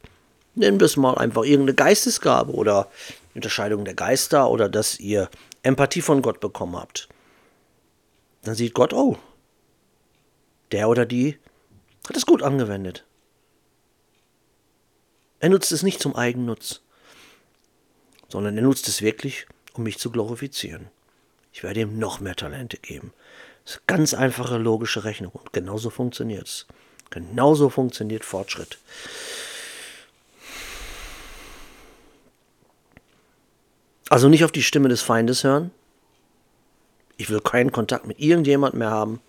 nennen 0.56 0.80
wir 0.80 0.86
es 0.86 0.98
mal 0.98 1.18
einfach 1.18 1.44
irgendeine 1.44 1.76
Geistesgabe 1.76 2.54
oder 2.54 2.90
Unterscheidung 3.36 3.86
der 3.86 3.94
Geister 3.94 4.50
oder 4.50 4.70
dass 4.70 5.00
ihr 5.00 5.30
Empathie 5.64 6.02
von 6.02 6.22
Gott 6.22 6.40
bekommen 6.40 6.76
habt, 6.76 7.08
dann 8.44 8.56
sieht 8.56 8.74
Gott, 8.74 8.94
oh, 8.94 9.18
der 10.72 10.90
oder 10.90 11.06
die 11.06 11.38
hat 12.08 12.18
es 12.18 12.26
gut 12.26 12.42
angewendet. 12.42 13.06
Er 15.40 15.50
nutzt 15.50 15.72
es 15.72 15.84
nicht 15.84 16.00
zum 16.00 16.16
Eigennutz, 16.16 16.82
sondern 18.30 18.58
er 18.58 18.64
nutzt 18.64 18.88
es 18.88 19.02
wirklich, 19.02 19.48
um 19.74 19.84
mich 19.84 20.00
zu 20.00 20.12
glorifizieren. 20.12 20.90
Ich 21.54 21.64
werde 21.64 21.82
ihm 21.82 22.00
noch 22.00 22.20
mehr 22.20 22.36
Talente 22.36 22.78
geben. 22.78 23.14
Das 23.64 23.74
ist 23.74 23.82
eine 23.88 23.98
ganz 23.98 24.14
einfache 24.14 24.58
logische 24.58 25.04
Rechnung 25.04 25.32
und 25.34 25.54
genauso 25.54 25.90
funktioniert 25.90 26.48
es. 26.48 26.68
Genauso 27.10 27.70
funktioniert 27.70 28.24
Fortschritt. 28.24 28.80
Also 34.12 34.28
nicht 34.28 34.44
auf 34.44 34.52
die 34.52 34.62
Stimme 34.62 34.90
des 34.90 35.02
Feindes 35.02 35.46
hören. 35.46 35.72
Ich 37.16 37.30
will 37.30 37.40
keinen 37.40 37.72
Kontakt 37.72 38.06
mit 38.06 38.20
irgendjemand 38.20 38.74
mehr 38.74 38.92
haben, 38.92 39.22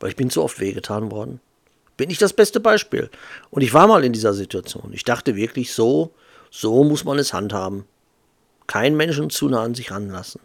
weil 0.00 0.08
ich 0.08 0.16
bin 0.16 0.30
zu 0.30 0.42
oft 0.42 0.58
wehgetan 0.58 1.10
worden. 1.10 1.38
Bin 1.98 2.08
ich 2.08 2.16
das 2.16 2.32
beste 2.32 2.60
Beispiel. 2.60 3.10
Und 3.50 3.60
ich 3.60 3.74
war 3.74 3.86
mal 3.86 4.04
in 4.04 4.14
dieser 4.14 4.32
Situation. 4.32 4.94
Ich 4.94 5.04
dachte 5.04 5.36
wirklich, 5.36 5.74
so, 5.74 6.14
so 6.50 6.82
muss 6.82 7.04
man 7.04 7.18
es 7.18 7.34
handhaben. 7.34 7.84
Kein 8.66 8.96
Menschen 8.96 9.28
zu 9.28 9.50
nah 9.50 9.64
an 9.64 9.74
sich 9.74 9.90
ranlassen. 9.90 10.40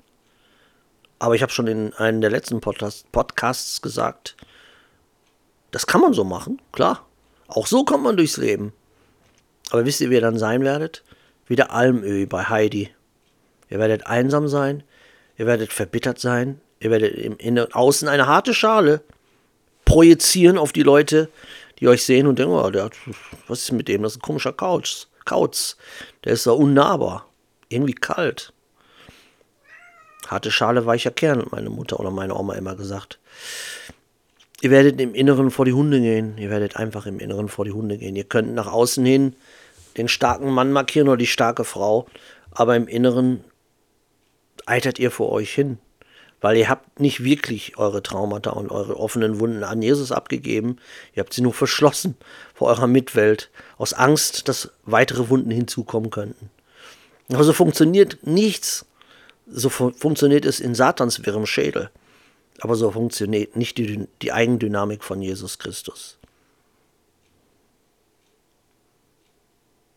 Aber 1.18 1.36
ich 1.36 1.44
habe 1.44 1.54
schon 1.54 1.68
in 1.68 1.94
einem 1.94 2.20
der 2.20 2.30
letzten 2.30 2.60
Podcast, 2.60 3.10
Podcasts 3.14 3.82
gesagt, 3.82 4.36
das 5.72 5.88
kann 5.88 6.02
man 6.02 6.12
so 6.12 6.26
machen, 6.26 6.62
klar. 6.74 7.08
Auch 7.48 7.68
so 7.68 7.86
kommt 7.86 8.04
man 8.04 8.18
durchs 8.18 8.36
Leben. 8.36 8.74
Aber 9.70 9.86
wisst 9.86 10.02
ihr, 10.02 10.10
wie 10.10 10.16
ihr 10.16 10.20
dann 10.20 10.38
sein 10.38 10.66
werdet? 10.66 11.06
Wie 11.48 11.56
der 11.56 11.72
Almöhi 11.72 12.26
bei 12.26 12.44
Heidi. 12.44 12.92
Ihr 13.74 13.80
werdet 13.80 14.06
einsam 14.06 14.48
sein, 14.48 14.84
ihr 15.36 15.48
werdet 15.48 15.74
verbittert 15.74 16.20
sein, 16.20 16.62
ihr 16.80 16.92
werdet 16.92 17.16
im 17.16 17.38
Innen 17.38 17.66
und 17.66 17.74
Außen 17.74 18.08
eine 18.08 18.28
harte 18.28 18.54
Schale 18.54 19.02
projizieren 19.84 20.60
auf 20.60 20.72
die 20.72 20.84
Leute, 20.84 21.28
die 21.80 21.88
euch 21.88 22.06
sehen 22.06 22.28
und 22.28 22.38
denken, 22.38 22.54
oh, 22.54 22.70
der, 22.70 22.92
was 23.48 23.64
ist 23.64 23.72
mit 23.72 23.88
dem? 23.88 24.04
Das 24.04 24.12
ist 24.12 24.20
ein 24.20 24.22
komischer 24.22 24.54
Kauz. 24.54 25.08
Kauz. 25.26 25.76
Der 26.24 26.34
ist 26.34 26.44
so 26.44 26.54
unnahbar. 26.54 27.26
Irgendwie 27.68 27.96
kalt. 27.96 28.54
Harte 30.28 30.52
Schale, 30.52 30.86
weicher 30.86 31.10
Kern, 31.10 31.40
hat 31.40 31.52
meine 31.52 31.72
Mutter 31.72 32.00
oder 32.00 32.12
meine 32.12 32.36
Oma 32.36 32.54
immer 32.54 32.76
gesagt. 32.76 33.18
Ihr 34.62 34.70
werdet 34.70 35.02
im 35.02 35.16
Inneren 35.16 35.50
vor 35.50 35.66
die 35.66 35.74
Hunde 35.74 36.00
gehen. 36.00 36.38
Ihr 36.38 36.52
werdet 36.52 36.76
einfach 36.76 37.08
im 37.08 37.18
Inneren 37.18 37.50
vor 37.50 37.66
die 37.66 37.72
Hunde 37.72 37.98
gehen. 37.98 38.16
Ihr 38.16 38.26
könnt 38.26 38.54
nach 38.54 38.72
außen 38.72 39.04
hin 39.04 39.36
den 39.98 40.08
starken 40.08 40.52
Mann 40.52 40.72
markieren 40.72 41.08
oder 41.08 41.18
die 41.18 41.26
starke 41.26 41.64
Frau, 41.64 42.06
aber 42.52 42.76
im 42.76 42.88
Inneren 42.88 43.44
eitert 44.66 45.00
ihr 45.00 45.12
vor 45.12 45.32
euch 45.32 45.54
hin, 45.54 45.78
weil 46.42 46.58
ihr 46.58 46.70
habt 46.70 47.00
nicht 47.00 47.24
wirklich 47.24 47.78
eure 47.78 48.04
Traumata 48.04 48.50
und 48.50 48.70
eure 48.70 48.98
offenen 49.00 49.40
Wunden 49.40 49.64
an 49.64 49.82
Jesus 49.82 50.12
abgegeben, 50.12 50.78
ihr 51.14 51.24
habt 51.24 51.34
sie 51.34 51.42
nur 51.42 51.54
verschlossen 51.54 52.18
vor 52.54 52.68
eurer 52.68 52.88
Mitwelt, 52.88 53.50
aus 53.78 53.94
Angst, 53.94 54.50
dass 54.50 54.72
weitere 54.84 55.30
Wunden 55.30 55.52
hinzukommen 55.52 56.10
könnten. 56.10 56.50
Aber 57.32 57.46
so 57.46 57.54
funktioniert 57.54 58.28
nichts, 58.28 58.86
so 59.48 59.70
fu 59.70 59.92
funktioniert 59.92 60.46
es 60.46 60.60
in 60.60 60.76
Satans 60.76 61.26
wirrem 61.26 61.46
Schädel, 61.46 61.90
aber 62.60 62.76
so 62.76 62.92
funktioniert 62.92 63.56
nicht 63.56 63.78
die, 63.78 64.08
die 64.22 64.32
Eigendynamik 64.34 65.04
von 65.04 65.22
Jesus 65.22 65.60
Christus. 65.60 66.18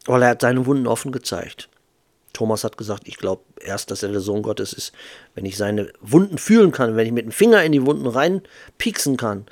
Weil 0.05 0.23
er 0.23 0.29
hat 0.31 0.43
seine 0.43 0.65
Wunden 0.67 0.87
offen 0.87 1.11
gezeigt. 1.11 1.69
Thomas 2.37 2.65
hat 2.65 2.77
gesagt, 2.77 3.09
ich 3.09 3.17
glaube 3.17 3.43
erst, 3.59 3.91
dass 3.91 4.03
er 4.03 4.11
der 4.11 4.21
Sohn 4.21 4.43
Gottes 4.43 4.75
ist, 4.75 4.93
wenn 5.35 5.47
ich 5.47 5.57
seine 5.57 5.91
Wunden 6.03 6.37
fühlen 6.37 6.71
kann, 6.71 6.95
wenn 6.95 7.07
ich 7.07 7.13
mit 7.13 7.25
dem 7.25 7.33
Finger 7.33 7.65
in 7.65 7.73
die 7.73 7.87
Wunden 7.87 8.07
reinpieksen 8.07 9.17
kann. 9.17 9.47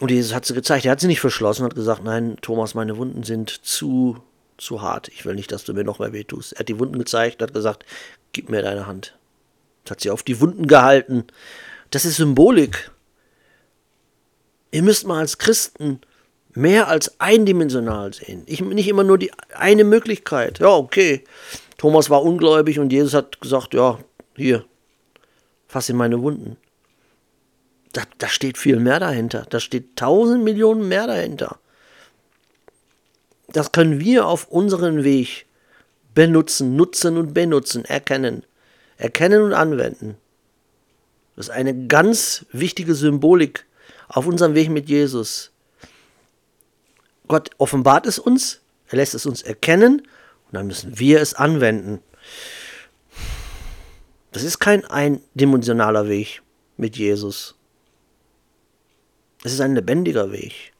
Und 0.00 0.12
Jesus 0.12 0.32
hat 0.32 0.46
sie 0.46 0.54
gezeigt. 0.54 0.84
Er 0.84 0.92
hat 0.92 1.00
sie 1.00 1.08
nicht 1.08 1.18
verschlossen, 1.18 1.64
hat 1.64 1.74
gesagt, 1.74 2.04
nein, 2.04 2.36
Thomas, 2.40 2.76
meine 2.76 2.98
Wunden 2.98 3.24
sind 3.24 3.50
zu, 3.50 4.18
zu 4.58 4.80
hart. 4.80 5.08
Ich 5.08 5.26
will 5.26 5.34
nicht, 5.34 5.50
dass 5.50 5.64
du 5.64 5.74
mir 5.74 5.82
noch 5.82 5.98
mehr 5.98 6.12
wehtust. 6.12 6.52
Er 6.52 6.60
hat 6.60 6.68
die 6.68 6.78
Wunden 6.78 7.00
gezeigt, 7.00 7.42
hat 7.42 7.52
gesagt, 7.52 7.84
gib 8.30 8.48
mir 8.48 8.62
deine 8.62 8.86
Hand. 8.86 9.18
Hat 9.90 10.00
sie 10.00 10.10
auf 10.10 10.22
die 10.22 10.40
Wunden 10.40 10.68
gehalten. 10.68 11.24
Das 11.90 12.04
ist 12.04 12.14
Symbolik. 12.14 12.92
Ihr 14.70 14.84
müsst 14.84 15.04
mal 15.04 15.18
als 15.18 15.38
Christen 15.38 16.00
mehr 16.54 16.86
als 16.86 17.20
eindimensional 17.20 18.12
sehen. 18.12 18.44
Ich, 18.46 18.60
nicht 18.60 18.86
immer 18.86 19.02
nur 19.02 19.18
die 19.18 19.32
eine 19.52 19.82
Möglichkeit. 19.82 20.60
Ja, 20.60 20.68
okay. 20.68 21.24
Thomas 21.78 22.10
war 22.10 22.22
ungläubig 22.22 22.78
und 22.78 22.92
Jesus 22.92 23.14
hat 23.14 23.40
gesagt, 23.40 23.72
ja, 23.72 23.98
hier, 24.36 24.64
fass 25.68 25.88
in 25.88 25.96
meine 25.96 26.20
Wunden. 26.20 26.56
Da, 27.92 28.02
da 28.18 28.28
steht 28.28 28.58
viel 28.58 28.80
mehr 28.80 29.00
dahinter. 29.00 29.46
Da 29.48 29.60
steht 29.60 29.96
tausend 29.96 30.44
Millionen 30.44 30.86
mehr 30.88 31.06
dahinter. 31.06 31.58
Das 33.48 33.72
können 33.72 34.00
wir 34.00 34.26
auf 34.26 34.48
unseren 34.48 35.04
Weg 35.04 35.46
benutzen, 36.14 36.76
nutzen 36.76 37.16
und 37.16 37.32
benutzen, 37.32 37.84
erkennen. 37.84 38.44
Erkennen 38.98 39.40
und 39.40 39.52
anwenden. 39.52 40.16
Das 41.36 41.46
ist 41.46 41.54
eine 41.54 41.86
ganz 41.86 42.44
wichtige 42.50 42.94
Symbolik 42.96 43.64
auf 44.08 44.26
unserem 44.26 44.56
Weg 44.56 44.68
mit 44.68 44.88
Jesus. 44.88 45.52
Gott 47.28 47.50
offenbart 47.58 48.06
es 48.06 48.18
uns, 48.18 48.60
er 48.88 48.96
lässt 48.96 49.14
es 49.14 49.24
uns 49.24 49.42
erkennen 49.42 50.02
und 50.48 50.54
dann 50.54 50.66
müssen 50.66 50.98
wir 50.98 51.20
es 51.20 51.34
anwenden. 51.34 52.00
Das 54.32 54.42
ist 54.42 54.58
kein 54.58 54.84
eindimensionaler 54.84 56.08
Weg 56.08 56.42
mit 56.76 56.96
Jesus. 56.96 57.54
Es 59.44 59.52
ist 59.52 59.60
ein 59.60 59.74
lebendiger 59.74 60.32
Weg. 60.32 60.72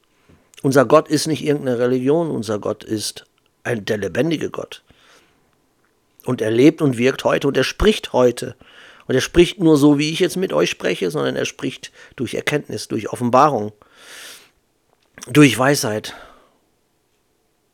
Unser 0.61 0.85
Gott 0.85 1.07
ist 1.07 1.27
nicht 1.27 1.43
irgendeine 1.43 1.79
Religion, 1.79 2.29
unser 2.29 2.59
Gott 2.59 2.83
ist 2.83 3.25
ein, 3.63 3.85
der 3.85 3.97
lebendige 3.97 4.49
Gott. 4.49 4.83
Und 6.25 6.41
er 6.41 6.51
lebt 6.51 6.81
und 6.81 6.97
wirkt 6.97 7.23
heute 7.23 7.47
und 7.47 7.57
er 7.57 7.63
spricht 7.63 8.11
heute. 8.13 8.55
Und 9.07 9.15
er 9.15 9.21
spricht 9.21 9.59
nur 9.59 9.77
so, 9.77 9.97
wie 9.97 10.11
ich 10.11 10.19
jetzt 10.19 10.37
mit 10.37 10.53
euch 10.53 10.69
spreche, 10.69 11.09
sondern 11.09 11.35
er 11.35 11.45
spricht 11.45 11.91
durch 12.15 12.33
Erkenntnis, 12.33 12.87
durch 12.87 13.09
Offenbarung, 13.11 13.71
durch 15.27 15.57
Weisheit, 15.57 16.13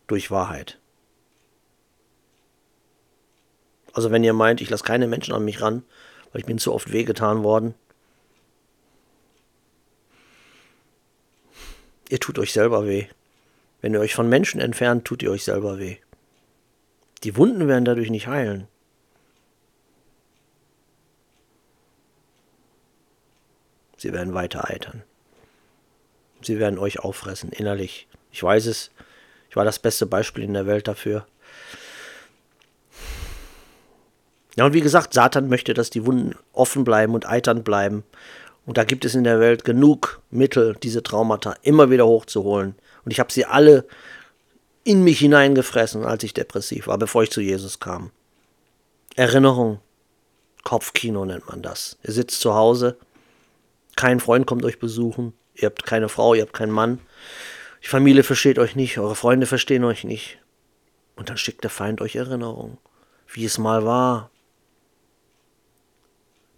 durch 0.07 0.31
Wahrheit. 0.31 0.77
Also 3.95 4.11
wenn 4.11 4.25
ihr 4.25 4.33
meint, 4.33 4.59
ich 4.59 4.69
lasse 4.69 4.83
keine 4.83 5.07
Menschen 5.07 5.33
an 5.33 5.45
mich 5.45 5.61
ran, 5.61 5.81
weil 6.31 6.41
ich 6.41 6.45
bin 6.45 6.59
zu 6.59 6.73
oft 6.73 6.91
wehgetan 6.91 7.43
worden, 7.43 7.73
ihr 12.09 12.19
tut 12.19 12.37
euch 12.37 12.51
selber 12.51 12.85
weh. 12.85 13.07
Wenn 13.79 13.93
ihr 13.93 14.01
euch 14.01 14.13
von 14.13 14.27
Menschen 14.27 14.59
entfernt, 14.59 15.05
tut 15.05 15.23
ihr 15.23 15.31
euch 15.31 15.45
selber 15.45 15.79
weh. 15.79 15.95
Die 17.23 17.37
Wunden 17.37 17.69
werden 17.69 17.85
dadurch 17.85 18.09
nicht 18.09 18.27
heilen. 18.27 18.67
Sie 23.95 24.11
werden 24.11 24.33
weiter 24.33 24.69
eitern. 24.69 25.03
Sie 26.41 26.59
werden 26.59 26.79
euch 26.79 26.99
auffressen, 26.99 27.53
innerlich. 27.53 28.09
Ich 28.33 28.43
weiß 28.43 28.65
es. 28.65 28.91
Ich 29.49 29.55
war 29.55 29.63
das 29.63 29.79
beste 29.79 30.05
Beispiel 30.05 30.43
in 30.43 30.53
der 30.53 30.67
Welt 30.67 30.89
dafür. 30.89 31.25
Ja, 34.55 34.65
und 34.65 34.73
wie 34.73 34.81
gesagt, 34.81 35.13
Satan 35.13 35.49
möchte, 35.49 35.73
dass 35.73 35.89
die 35.89 36.05
Wunden 36.05 36.35
offen 36.53 36.83
bleiben 36.83 37.13
und 37.13 37.27
eiternd 37.27 37.63
bleiben. 37.63 38.03
Und 38.65 38.77
da 38.77 38.83
gibt 38.83 39.05
es 39.05 39.13
in 39.13 39.23
der 39.23 39.39
Welt 39.39 39.63
genug 39.63 40.21
Mittel, 40.31 40.75
diese 40.81 41.03
Traumata 41.03 41.55
immer 41.61 41.91
wieder 41.91 42.07
hochzuholen. 42.07 42.75
Und 43.03 43.11
ich 43.11 43.19
habe 43.19 43.31
sie 43.31 43.45
alle 43.45 43.85
in 44.83 45.03
mich 45.03 45.19
hineingefressen, 45.19 46.05
als 46.05 46.23
ich 46.23 46.33
depressiv 46.33 46.87
war, 46.87 46.97
bevor 46.97 47.23
ich 47.23 47.31
zu 47.31 47.41
Jesus 47.41 47.79
kam. 47.79 48.11
Erinnerung, 49.15 49.79
Kopfkino 50.63 51.25
nennt 51.25 51.47
man 51.47 51.61
das. 51.61 51.97
Ihr 52.03 52.13
sitzt 52.13 52.39
zu 52.39 52.53
Hause, 52.53 52.97
kein 53.95 54.19
Freund 54.19 54.45
kommt 54.45 54.65
euch 54.65 54.79
besuchen, 54.79 55.33
ihr 55.53 55.67
habt 55.67 55.85
keine 55.85 56.09
Frau, 56.09 56.33
ihr 56.33 56.41
habt 56.41 56.53
keinen 56.53 56.71
Mann, 56.71 56.99
die 57.83 57.87
Familie 57.87 58.23
versteht 58.23 58.59
euch 58.59 58.75
nicht, 58.75 58.97
eure 58.97 59.15
Freunde 59.15 59.45
verstehen 59.45 59.83
euch 59.83 60.03
nicht. 60.03 60.39
Und 61.15 61.29
dann 61.29 61.37
schickt 61.37 61.63
der 61.63 61.69
Feind 61.69 62.01
euch 62.01 62.15
Erinnerung, 62.15 62.77
wie 63.27 63.45
es 63.45 63.57
mal 63.57 63.85
war, 63.85 64.31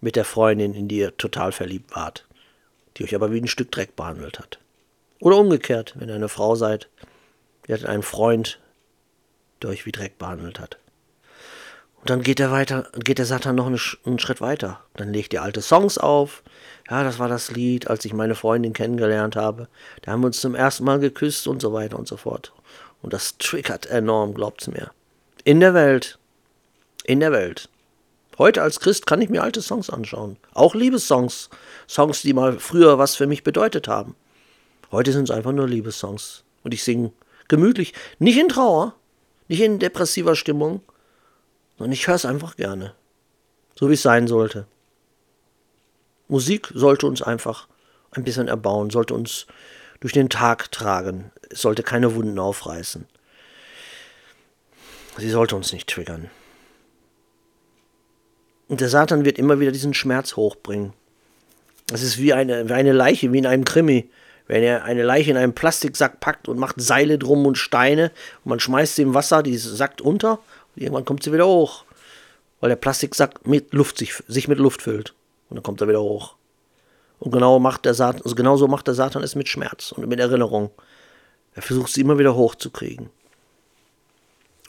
mit 0.00 0.16
der 0.16 0.24
Freundin, 0.24 0.74
in 0.74 0.88
die 0.88 0.98
ihr 0.98 1.16
total 1.16 1.52
verliebt 1.52 1.94
wart, 1.94 2.26
die 2.96 3.04
euch 3.04 3.14
aber 3.14 3.32
wie 3.32 3.40
ein 3.40 3.48
Stück 3.48 3.70
Dreck 3.70 3.96
behandelt 3.96 4.38
hat. 4.38 4.58
Oder 5.20 5.38
umgekehrt, 5.38 5.94
wenn 5.96 6.08
ihr 6.08 6.14
eine 6.14 6.28
Frau 6.28 6.54
seid, 6.54 6.88
ihr 7.66 7.74
hattet 7.74 7.88
einen 7.88 8.02
Freund, 8.02 8.60
der 9.62 9.70
euch 9.70 9.86
wie 9.86 9.92
Dreck 9.92 10.18
behandelt 10.18 10.60
hat. 10.60 10.78
Und 12.00 12.10
dann 12.10 12.22
geht 12.22 12.38
er 12.38 12.52
weiter, 12.52 12.88
geht 12.94 13.18
der 13.18 13.26
Satan 13.26 13.56
noch 13.56 13.66
einen, 13.66 14.18
Schritt 14.18 14.40
weiter. 14.40 14.80
Dann 14.94 15.12
legt 15.12 15.32
ihr 15.32 15.42
alte 15.42 15.60
Songs 15.60 15.98
auf. 15.98 16.44
Ja, 16.88 17.02
das 17.02 17.18
war 17.18 17.28
das 17.28 17.50
Lied, 17.50 17.88
als 17.90 18.04
ich 18.04 18.12
meine 18.12 18.36
Freundin 18.36 18.72
kennengelernt 18.72 19.34
habe. 19.34 19.68
Da 20.02 20.12
haben 20.12 20.20
wir 20.20 20.28
uns 20.28 20.40
zum 20.40 20.54
ersten 20.54 20.84
Mal 20.84 21.00
geküsst 21.00 21.48
und 21.48 21.60
so 21.60 21.72
weiter 21.72 21.98
und 21.98 22.06
so 22.06 22.16
fort. 22.16 22.52
Und 23.02 23.12
das 23.12 23.36
triggert 23.38 23.86
enorm, 23.86 24.32
glaubt's 24.32 24.68
mir. 24.68 24.90
In 25.44 25.58
der 25.60 25.74
Welt. 25.74 26.18
In 27.04 27.20
der 27.20 27.32
Welt. 27.32 27.68
Heute 28.38 28.62
als 28.62 28.78
Christ 28.78 29.06
kann 29.06 29.20
ich 29.20 29.30
mir 29.30 29.42
alte 29.42 29.60
Songs 29.60 29.90
anschauen. 29.90 30.36
Auch 30.54 30.76
Liebessongs. 30.76 31.50
Songs, 31.88 32.22
die 32.22 32.32
mal 32.32 32.60
früher 32.60 32.96
was 32.96 33.16
für 33.16 33.26
mich 33.26 33.42
bedeutet 33.42 33.88
haben. 33.88 34.14
Heute 34.92 35.12
sind 35.12 35.24
es 35.24 35.34
einfach 35.34 35.50
nur 35.50 35.66
Liebessongs. 35.66 36.44
Und 36.62 36.72
ich 36.72 36.84
singe 36.84 37.12
gemütlich. 37.48 37.94
Nicht 38.20 38.38
in 38.38 38.48
Trauer, 38.48 38.94
nicht 39.48 39.60
in 39.60 39.80
depressiver 39.80 40.36
Stimmung, 40.36 40.82
sondern 41.78 41.92
ich 41.92 42.06
höre 42.06 42.14
es 42.14 42.24
einfach 42.24 42.54
gerne. 42.54 42.94
So 43.74 43.88
wie 43.88 43.94
es 43.94 44.02
sein 44.02 44.28
sollte. 44.28 44.66
Musik 46.28 46.70
sollte 46.74 47.06
uns 47.06 47.22
einfach 47.22 47.66
ein 48.12 48.22
bisschen 48.22 48.48
erbauen, 48.48 48.90
sollte 48.90 49.14
uns 49.14 49.46
durch 50.00 50.12
den 50.12 50.28
Tag 50.28 50.70
tragen. 50.70 51.32
Es 51.50 51.62
sollte 51.62 51.82
keine 51.82 52.14
Wunden 52.14 52.38
aufreißen. 52.38 53.06
Sie 55.16 55.30
sollte 55.30 55.56
uns 55.56 55.72
nicht 55.72 55.88
triggern. 55.88 56.30
Und 58.68 58.80
der 58.80 58.88
Satan 58.88 59.24
wird 59.24 59.38
immer 59.38 59.60
wieder 59.60 59.72
diesen 59.72 59.94
Schmerz 59.94 60.36
hochbringen. 60.36 60.92
Das 61.86 62.02
ist 62.02 62.18
wie 62.18 62.34
eine, 62.34 62.68
wie 62.68 62.74
eine 62.74 62.92
Leiche, 62.92 63.32
wie 63.32 63.38
in 63.38 63.46
einem 63.46 63.64
Krimi. 63.64 64.10
Wenn 64.46 64.62
er 64.62 64.84
eine 64.84 65.02
Leiche 65.02 65.30
in 65.30 65.36
einen 65.36 65.54
Plastiksack 65.54 66.20
packt 66.20 66.48
und 66.48 66.58
macht 66.58 66.80
Seile 66.80 67.18
drum 67.18 67.46
und 67.46 67.56
Steine 67.56 68.10
und 68.44 68.50
man 68.50 68.60
schmeißt 68.60 68.96
sie 68.96 69.02
im 69.02 69.14
Wasser, 69.14 69.42
die 69.42 69.56
sackt 69.56 70.00
unter 70.00 70.38
und 70.74 70.82
irgendwann 70.82 71.04
kommt 71.04 71.22
sie 71.22 71.32
wieder 71.32 71.46
hoch. 71.46 71.84
Weil 72.60 72.70
der 72.70 72.76
Plastiksack 72.76 73.46
mit 73.46 73.72
Luft 73.72 73.98
sich, 73.98 74.14
sich 74.26 74.48
mit 74.48 74.58
Luft 74.58 74.82
füllt. 74.82 75.14
Und 75.48 75.56
dann 75.56 75.62
kommt 75.62 75.80
er 75.80 75.88
wieder 75.88 76.02
hoch. 76.02 76.34
Und 77.18 77.32
genau 77.32 77.58
macht 77.58 77.84
der 77.84 77.94
Satan, 77.94 78.22
also 78.22 78.34
genauso 78.34 78.68
macht 78.68 78.86
der 78.86 78.94
Satan 78.94 79.22
es 79.22 79.34
mit 79.34 79.48
Schmerz 79.48 79.92
und 79.92 80.06
mit 80.06 80.20
Erinnerung. 80.20 80.70
Er 81.54 81.62
versucht 81.62 81.92
sie 81.92 82.02
immer 82.02 82.18
wieder 82.18 82.34
hochzukriegen. 82.34 83.10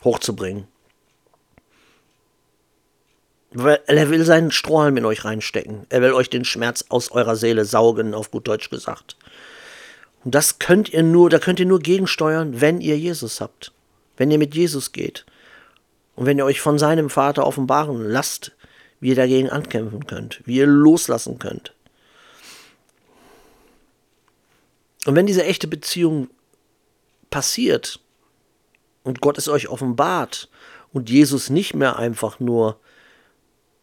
Hochzubringen. 0.02 0.66
Er 3.52 4.10
will 4.10 4.24
seinen 4.24 4.52
Strohhalm 4.52 4.96
in 4.96 5.04
euch 5.04 5.24
reinstecken. 5.24 5.86
Er 5.88 6.02
will 6.02 6.12
euch 6.12 6.30
den 6.30 6.44
Schmerz 6.44 6.84
aus 6.88 7.10
eurer 7.10 7.34
Seele 7.34 7.64
saugen, 7.64 8.14
auf 8.14 8.30
gut 8.30 8.46
Deutsch 8.46 8.70
gesagt. 8.70 9.16
Und 10.24 10.34
das 10.34 10.58
könnt 10.58 10.92
ihr 10.92 11.02
nur, 11.02 11.30
da 11.30 11.38
könnt 11.38 11.58
ihr 11.58 11.66
nur 11.66 11.80
gegensteuern, 11.80 12.60
wenn 12.60 12.80
ihr 12.80 12.96
Jesus 12.96 13.40
habt. 13.40 13.72
Wenn 14.16 14.30
ihr 14.30 14.38
mit 14.38 14.54
Jesus 14.54 14.92
geht. 14.92 15.24
Und 16.14 16.26
wenn 16.26 16.38
ihr 16.38 16.44
euch 16.44 16.60
von 16.60 16.78
seinem 16.78 17.10
Vater 17.10 17.46
offenbaren 17.46 18.04
lasst, 18.04 18.52
wie 19.00 19.08
ihr 19.08 19.14
dagegen 19.16 19.50
ankämpfen 19.50 20.06
könnt, 20.06 20.42
wie 20.44 20.56
ihr 20.56 20.66
loslassen 20.66 21.38
könnt. 21.38 21.72
Und 25.06 25.16
wenn 25.16 25.26
diese 25.26 25.44
echte 25.44 25.66
Beziehung 25.66 26.28
passiert 27.30 28.00
und 29.02 29.20
Gott 29.20 29.38
es 29.38 29.48
euch 29.48 29.68
offenbart 29.68 30.50
und 30.92 31.08
Jesus 31.08 31.48
nicht 31.48 31.74
mehr 31.74 31.98
einfach 31.98 32.38
nur 32.38 32.78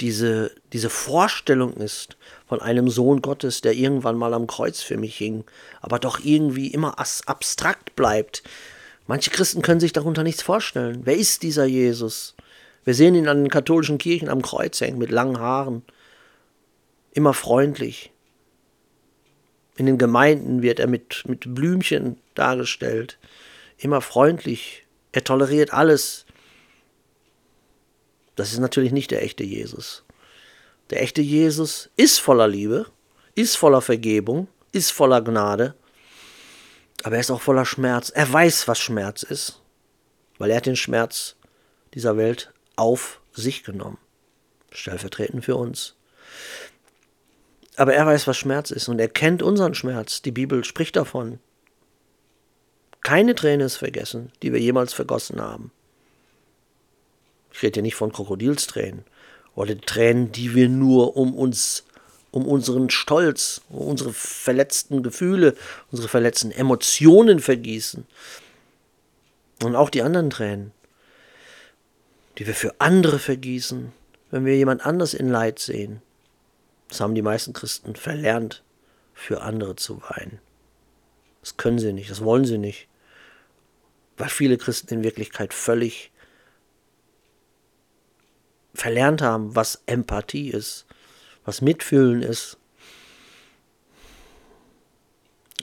diese, 0.01 0.51
diese 0.73 0.89
Vorstellung 0.89 1.73
ist 1.73 2.17
von 2.47 2.61
einem 2.61 2.89
Sohn 2.89 3.21
Gottes, 3.21 3.61
der 3.61 3.73
irgendwann 3.73 4.17
mal 4.17 4.33
am 4.33 4.47
Kreuz 4.47 4.81
für 4.81 4.97
mich 4.97 5.17
hing, 5.17 5.43
aber 5.81 5.99
doch 5.99 6.19
irgendwie 6.23 6.67
immer 6.67 6.99
abstrakt 6.99 7.95
bleibt. 7.95 8.43
Manche 9.07 9.31
Christen 9.31 9.61
können 9.61 9.79
sich 9.79 9.93
darunter 9.93 10.23
nichts 10.23 10.43
vorstellen. 10.43 11.01
Wer 11.03 11.17
ist 11.17 11.41
dieser 11.43 11.65
Jesus? 11.65 12.35
Wir 12.83 12.93
sehen 12.93 13.15
ihn 13.15 13.27
an 13.27 13.43
den 13.43 13.49
katholischen 13.49 13.97
Kirchen 13.97 14.29
am 14.29 14.41
Kreuz 14.41 14.79
hängen 14.79 14.97
mit 14.99 15.11
langen 15.11 15.39
Haaren, 15.39 15.83
immer 17.11 17.33
freundlich. 17.33 18.11
In 19.75 19.87
den 19.87 19.97
Gemeinden 19.97 20.61
wird 20.61 20.79
er 20.79 20.87
mit, 20.87 21.23
mit 21.27 21.53
Blümchen 21.53 22.17
dargestellt, 22.35 23.17
immer 23.77 24.01
freundlich. 24.01 24.85
Er 25.11 25.23
toleriert 25.23 25.73
alles, 25.73 26.26
das 28.37 28.53
ist 28.53 28.59
natürlich 28.59 28.93
nicht 28.93 29.11
der 29.11 29.23
echte 29.23 29.43
Jesus. 29.43 30.03
Der 30.91 31.01
echte 31.01 31.21
Jesus 31.21 31.89
ist 31.97 32.19
voller 32.19 32.47
Liebe, 32.47 32.85
ist 33.35 33.57
voller 33.57 33.81
Vergebung, 33.81 34.47
ist 34.71 34.91
voller 34.91 35.21
Gnade, 35.21 35.75
aber 37.03 37.15
er 37.15 37.21
ist 37.21 37.31
auch 37.31 37.41
voller 37.41 37.65
Schmerz. 37.65 38.09
Er 38.09 38.31
weiß, 38.31 38.67
was 38.67 38.79
Schmerz 38.79 39.23
ist, 39.23 39.61
weil 40.37 40.51
er 40.51 40.57
hat 40.57 40.65
den 40.67 40.75
Schmerz 40.75 41.35
dieser 41.93 42.15
Welt 42.15 42.53
auf 42.75 43.21
sich 43.33 43.63
genommen, 43.63 43.97
stellvertretend 44.71 45.43
für 45.43 45.55
uns. 45.55 45.95
Aber 47.75 47.93
er 47.93 48.05
weiß, 48.05 48.27
was 48.27 48.37
Schmerz 48.37 48.71
ist 48.71 48.87
und 48.87 48.99
er 48.99 49.09
kennt 49.09 49.41
unseren 49.41 49.73
Schmerz. 49.73 50.21
Die 50.21 50.31
Bibel 50.31 50.63
spricht 50.63 50.95
davon. 50.95 51.39
Keine 53.01 53.33
Träne 53.33 53.63
ist 53.63 53.77
vergessen, 53.77 54.31
die 54.43 54.53
wir 54.53 54.59
jemals 54.59 54.93
vergossen 54.93 55.41
haben. 55.41 55.71
Ich 57.57 57.63
rede 57.63 57.79
ja 57.79 57.81
nicht 57.81 57.95
von 57.95 58.11
Krokodilstränen 58.13 59.03
oder 59.55 59.75
Tränen, 59.81 60.31
die 60.31 60.53
wir 60.53 60.69
nur 60.69 61.17
um 61.17 61.33
uns, 61.33 61.85
um 62.29 62.45
unseren 62.45 62.91
Stolz, 62.91 63.61
um 63.69 63.87
unsere 63.87 64.13
verletzten 64.13 65.01
Gefühle, 65.01 65.55
unsere 65.91 66.07
verletzten 66.07 66.51
Emotionen 66.51 67.39
vergießen. 67.39 68.05
Und 69.63 69.75
auch 69.75 69.89
die 69.89 70.03
anderen 70.03 70.29
Tränen, 70.29 70.71
die 72.37 72.45
wir 72.45 72.53
für 72.53 72.75
andere 72.77 73.17
vergießen, 73.17 73.91
wenn 74.29 74.45
wir 74.45 74.55
jemand 74.55 74.85
anders 74.85 75.15
in 75.15 75.27
Leid 75.27 75.57
sehen. 75.57 76.03
Das 76.89 77.01
haben 77.01 77.15
die 77.15 77.23
meisten 77.23 77.53
Christen 77.53 77.95
verlernt, 77.95 78.61
für 79.15 79.41
andere 79.41 79.75
zu 79.75 79.99
weinen. 80.03 80.37
Das 81.41 81.57
können 81.57 81.79
sie 81.79 81.91
nicht, 81.91 82.11
das 82.11 82.23
wollen 82.23 82.45
sie 82.45 82.59
nicht. 82.59 82.87
Weil 84.15 84.29
viele 84.29 84.59
Christen 84.59 84.93
in 84.93 85.03
Wirklichkeit 85.03 85.55
völlig 85.55 86.11
verlernt 88.77 89.21
haben, 89.21 89.55
was 89.55 89.81
Empathie 89.87 90.49
ist, 90.49 90.85
was 91.45 91.61
Mitfühlen 91.61 92.21
ist. 92.21 92.57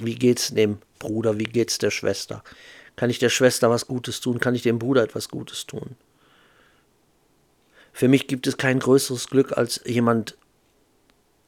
Wie 0.00 0.16
geht's 0.16 0.52
dem 0.52 0.78
Bruder? 0.98 1.38
Wie 1.38 1.44
geht's 1.44 1.78
der 1.78 1.90
Schwester? 1.90 2.42
Kann 2.96 3.10
ich 3.10 3.20
der 3.20 3.28
Schwester 3.28 3.70
was 3.70 3.86
Gutes 3.86 4.20
tun? 4.20 4.40
Kann 4.40 4.54
ich 4.54 4.62
dem 4.62 4.78
Bruder 4.78 5.02
etwas 5.02 5.28
Gutes 5.28 5.66
tun? 5.66 5.96
Für 7.92 8.08
mich 8.08 8.26
gibt 8.26 8.48
es 8.48 8.56
kein 8.56 8.80
größeres 8.80 9.28
Glück, 9.28 9.56
als 9.56 9.80
jemand 9.84 10.36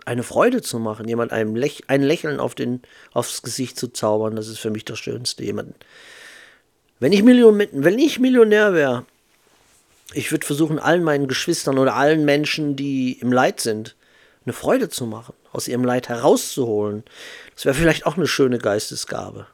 eine 0.04 0.22
Freude 0.22 0.62
zu 0.62 0.78
machen, 0.78 1.08
jemand 1.08 1.32
einem 1.32 1.56
Läch 1.56 1.82
ein 1.88 2.02
Lächeln 2.02 2.38
auf 2.38 2.54
den, 2.54 2.82
aufs 3.12 3.42
Gesicht 3.42 3.76
zu 3.76 3.88
zaubern. 3.88 4.36
Das 4.36 4.46
ist 4.46 4.60
für 4.60 4.70
mich 4.70 4.84
das 4.84 5.00
Schönste. 5.00 5.42
Jemanden. 5.42 5.74
Wenn 7.00 7.12
ich, 7.12 7.24
Million, 7.24 7.58
wenn 7.72 7.98
ich 7.98 8.20
Millionär 8.20 8.72
wäre, 8.72 9.04
ich 10.12 10.30
würde 10.30 10.46
versuchen, 10.46 10.78
allen 10.78 11.02
meinen 11.02 11.28
Geschwistern 11.28 11.78
oder 11.78 11.94
allen 11.94 12.24
Menschen, 12.24 12.76
die 12.76 13.12
im 13.20 13.32
Leid 13.32 13.60
sind, 13.60 13.96
eine 14.44 14.52
Freude 14.52 14.88
zu 14.88 15.06
machen, 15.06 15.34
aus 15.52 15.68
ihrem 15.68 15.84
Leid 15.84 16.08
herauszuholen. 16.08 17.04
Das 17.54 17.64
wäre 17.64 17.74
vielleicht 17.74 18.06
auch 18.06 18.16
eine 18.16 18.28
schöne 18.28 18.58
Geistesgabe. 18.58 19.46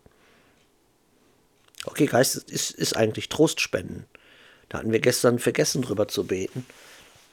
Okay, 1.85 2.07
Geist 2.07 2.37
ist, 2.37 2.71
ist 2.71 2.97
eigentlich 2.97 3.29
Trost 3.29 3.61
spenden. 3.61 4.05
Da 4.69 4.79
hatten 4.79 4.93
wir 4.93 5.01
gestern 5.01 5.39
vergessen, 5.39 5.83
drüber 5.83 6.09
zu 6.09 6.25
beten. 6.25 6.67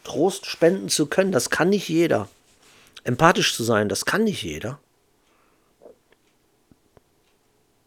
Trost 0.03 0.45
spenden 0.45 0.89
zu 0.89 1.05
können, 1.05 1.31
das 1.31 1.49
kann 1.49 1.69
nicht 1.69 1.89
jeder. 1.89 2.29
Empathisch 3.03 3.53
zu 3.53 3.63
sein, 3.63 3.89
das 3.89 4.05
kann 4.05 4.23
nicht 4.23 4.41
jeder. 4.41 4.79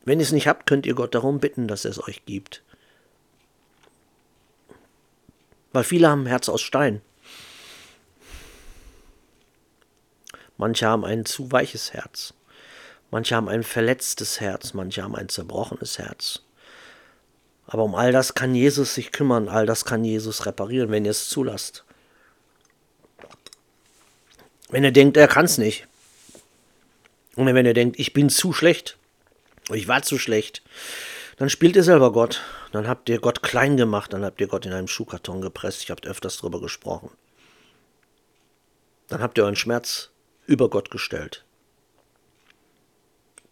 Wenn 0.05 0.21
ihr 0.21 0.25
es 0.25 0.33
nicht 0.33 0.49
habt, 0.49 0.67
könnt 0.67 0.87
ihr 0.87 0.95
Gott 0.95 1.15
darum 1.15 1.41
bitten, 1.41 1.69
dass 1.69 1.85
er 1.85 1.93
es 1.93 2.03
euch 2.03 2.25
gibt. 2.27 2.63
Weil 5.73 5.85
viele 5.85 6.09
haben 6.09 6.25
ein 6.25 6.27
Herz 6.27 6.49
aus 6.49 6.61
Stein. 6.61 7.01
Manche 10.57 10.87
haben 10.87 11.05
ein 11.05 11.25
zu 11.25 11.51
weiches 11.51 11.93
Herz. 11.93 12.35
Manche 13.11 13.35
haben 13.35 13.49
ein 13.49 13.63
verletztes 13.63 14.41
Herz. 14.41 14.75
Manche 14.75 15.03
haben 15.03 15.17
ein 15.17 15.29
zerbrochenes 15.29 15.99
Herz. 15.99 16.43
Aber 17.67 17.85
um 17.85 17.95
all 17.95 18.13
das 18.13 18.35
kann 18.35 18.55
Jesus 18.55 18.95
sich 18.95 19.13
kümmern, 19.13 19.49
all 19.49 19.67
das 19.67 19.85
kann 19.85 20.05
Jesus 20.05 20.45
reparieren, 20.47 20.91
wenn 20.91 21.05
ihr 21.05 21.13
es 21.13 21.29
zulasst. 21.29 21.85
Wenn 24.69 24.85
ihr 24.85 24.93
denkt, 24.93 25.17
er 25.17 25.29
kann 25.29 25.47
es 25.47 25.59
nicht. 25.59 25.87
Und 27.35 27.47
wenn 27.47 27.67
ihr 27.67 27.75
denkt, 27.75 27.99
ich 27.99 28.13
bin 28.13 28.29
zu 28.29 28.53
schlecht, 28.53 28.99
ich 29.73 29.89
war 29.89 30.03
zu 30.03 30.19
schlecht, 30.19 30.63
dann 31.37 31.51
spielt 31.51 31.77
ihr 31.77 31.85
selber 31.85 32.13
Gott. 32.13 32.43
Dann 32.73 32.89
habt 32.89 33.09
ihr 33.09 33.21
Gott 33.21 33.43
klein 33.43 33.77
gemacht, 33.77 34.13
dann 34.13 34.25
habt 34.25 34.41
ihr 34.41 34.47
Gott 34.47 34.67
in 34.67 34.73
einem 34.73 34.89
Schuhkarton 34.89 35.41
gepresst. 35.41 35.83
Ich 35.83 35.91
habt 35.91 36.07
öfters 36.07 36.39
darüber 36.39 36.61
gesprochen. 36.61 37.11
Dann 39.09 39.23
habt 39.23 39.39
ihr 39.39 39.45
euren 39.45 39.57
Schmerz 39.57 40.11
über 40.47 40.69
Gott 40.71 40.91
gestellt. 40.91 41.45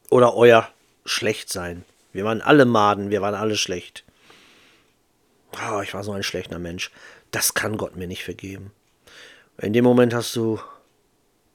Oder 0.08 0.34
euer 0.34 0.68
Schlechtsein. 1.04 1.84
Wir 2.12 2.24
waren 2.24 2.40
alle 2.40 2.64
Maden, 2.64 3.10
wir 3.10 3.22
waren 3.22 3.34
alle 3.34 3.56
schlecht. 3.56 4.04
Oh, 5.52 5.80
ich 5.80 5.94
war 5.94 6.04
so 6.04 6.12
ein 6.12 6.22
schlechter 6.22 6.58
Mensch. 6.58 6.90
Das 7.30 7.54
kann 7.54 7.76
Gott 7.76 7.96
mir 7.96 8.06
nicht 8.06 8.24
vergeben. 8.24 8.72
In 9.58 9.72
dem 9.72 9.84
Moment 9.84 10.14
hast 10.14 10.34
du 10.34 10.60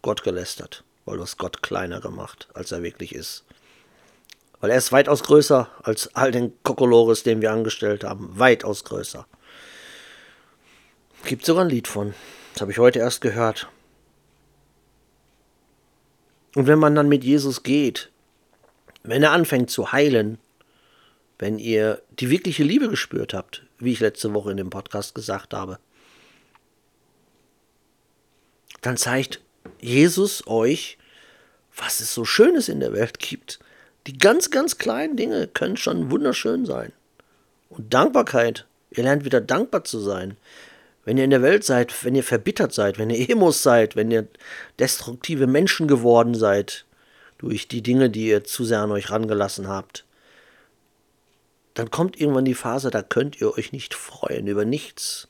Gott 0.01 0.23
gelästert, 0.23 0.83
weil 1.05 1.17
du 1.17 1.23
hast 1.23 1.37
Gott 1.37 1.63
kleiner 1.63 1.99
gemacht, 1.99 2.47
als 2.53 2.71
er 2.71 2.83
wirklich 2.83 3.15
ist. 3.15 3.43
Weil 4.65 4.71
er 4.71 4.79
ist 4.79 4.91
weitaus 4.91 5.21
größer 5.21 5.69
als 5.83 6.15
all 6.15 6.31
den 6.31 6.51
Kokolores, 6.63 7.21
den 7.21 7.39
wir 7.39 7.51
angestellt 7.51 8.03
haben. 8.03 8.31
Weitaus 8.39 8.83
größer. 8.83 9.27
Gibt 11.23 11.45
sogar 11.45 11.65
ein 11.65 11.69
Lied 11.69 11.87
von. 11.87 12.15
Das 12.51 12.61
habe 12.61 12.71
ich 12.71 12.79
heute 12.79 12.97
erst 12.97 13.21
gehört. 13.21 13.69
Und 16.55 16.65
wenn 16.65 16.79
man 16.79 16.95
dann 16.95 17.07
mit 17.07 17.23
Jesus 17.23 17.61
geht, 17.61 18.09
wenn 19.03 19.21
er 19.21 19.33
anfängt 19.33 19.69
zu 19.69 19.91
heilen, 19.91 20.39
wenn 21.37 21.59
ihr 21.59 22.01
die 22.19 22.31
wirkliche 22.31 22.63
Liebe 22.63 22.89
gespürt 22.89 23.35
habt, 23.35 23.67
wie 23.77 23.91
ich 23.91 23.99
letzte 23.99 24.33
Woche 24.33 24.49
in 24.49 24.57
dem 24.57 24.71
Podcast 24.71 25.13
gesagt 25.13 25.53
habe, 25.53 25.77
dann 28.81 28.97
zeigt 28.97 29.41
Jesus 29.79 30.47
euch, 30.47 30.97
was 31.77 31.99
es 31.99 32.11
so 32.15 32.25
Schönes 32.25 32.67
in 32.67 32.79
der 32.79 32.93
Welt 32.93 33.19
gibt. 33.19 33.59
Die 34.07 34.17
ganz, 34.17 34.51
ganz 34.51 34.77
kleinen 34.77 35.17
Dinge 35.17 35.47
können 35.47 35.77
schon 35.77 36.11
wunderschön 36.11 36.65
sein. 36.65 36.91
Und 37.69 37.93
Dankbarkeit, 37.93 38.65
ihr 38.91 39.03
lernt 39.03 39.25
wieder 39.25 39.41
dankbar 39.41 39.83
zu 39.83 39.99
sein. 39.99 40.37
Wenn 41.05 41.17
ihr 41.17 41.23
in 41.23 41.31
der 41.31 41.41
Welt 41.41 41.63
seid, 41.63 42.03
wenn 42.03 42.15
ihr 42.15 42.23
verbittert 42.23 42.73
seid, 42.73 42.97
wenn 42.99 43.09
ihr 43.09 43.29
Emos 43.29 43.63
seid, 43.63 43.95
wenn 43.95 44.11
ihr 44.11 44.27
destruktive 44.79 45.47
Menschen 45.47 45.87
geworden 45.87 46.35
seid, 46.35 46.85
durch 47.37 47.67
die 47.67 47.81
Dinge, 47.81 48.09
die 48.09 48.27
ihr 48.27 48.43
zu 48.43 48.63
sehr 48.63 48.81
an 48.81 48.91
euch 48.91 49.09
rangelassen 49.09 49.67
habt, 49.67 50.05
dann 51.73 51.91
kommt 51.91 52.19
irgendwann 52.19 52.45
die 52.45 52.53
Phase, 52.53 52.89
da 52.89 53.01
könnt 53.01 53.41
ihr 53.41 53.57
euch 53.57 53.71
nicht 53.71 53.93
freuen 53.93 54.47
über 54.47 54.65
nichts. 54.65 55.27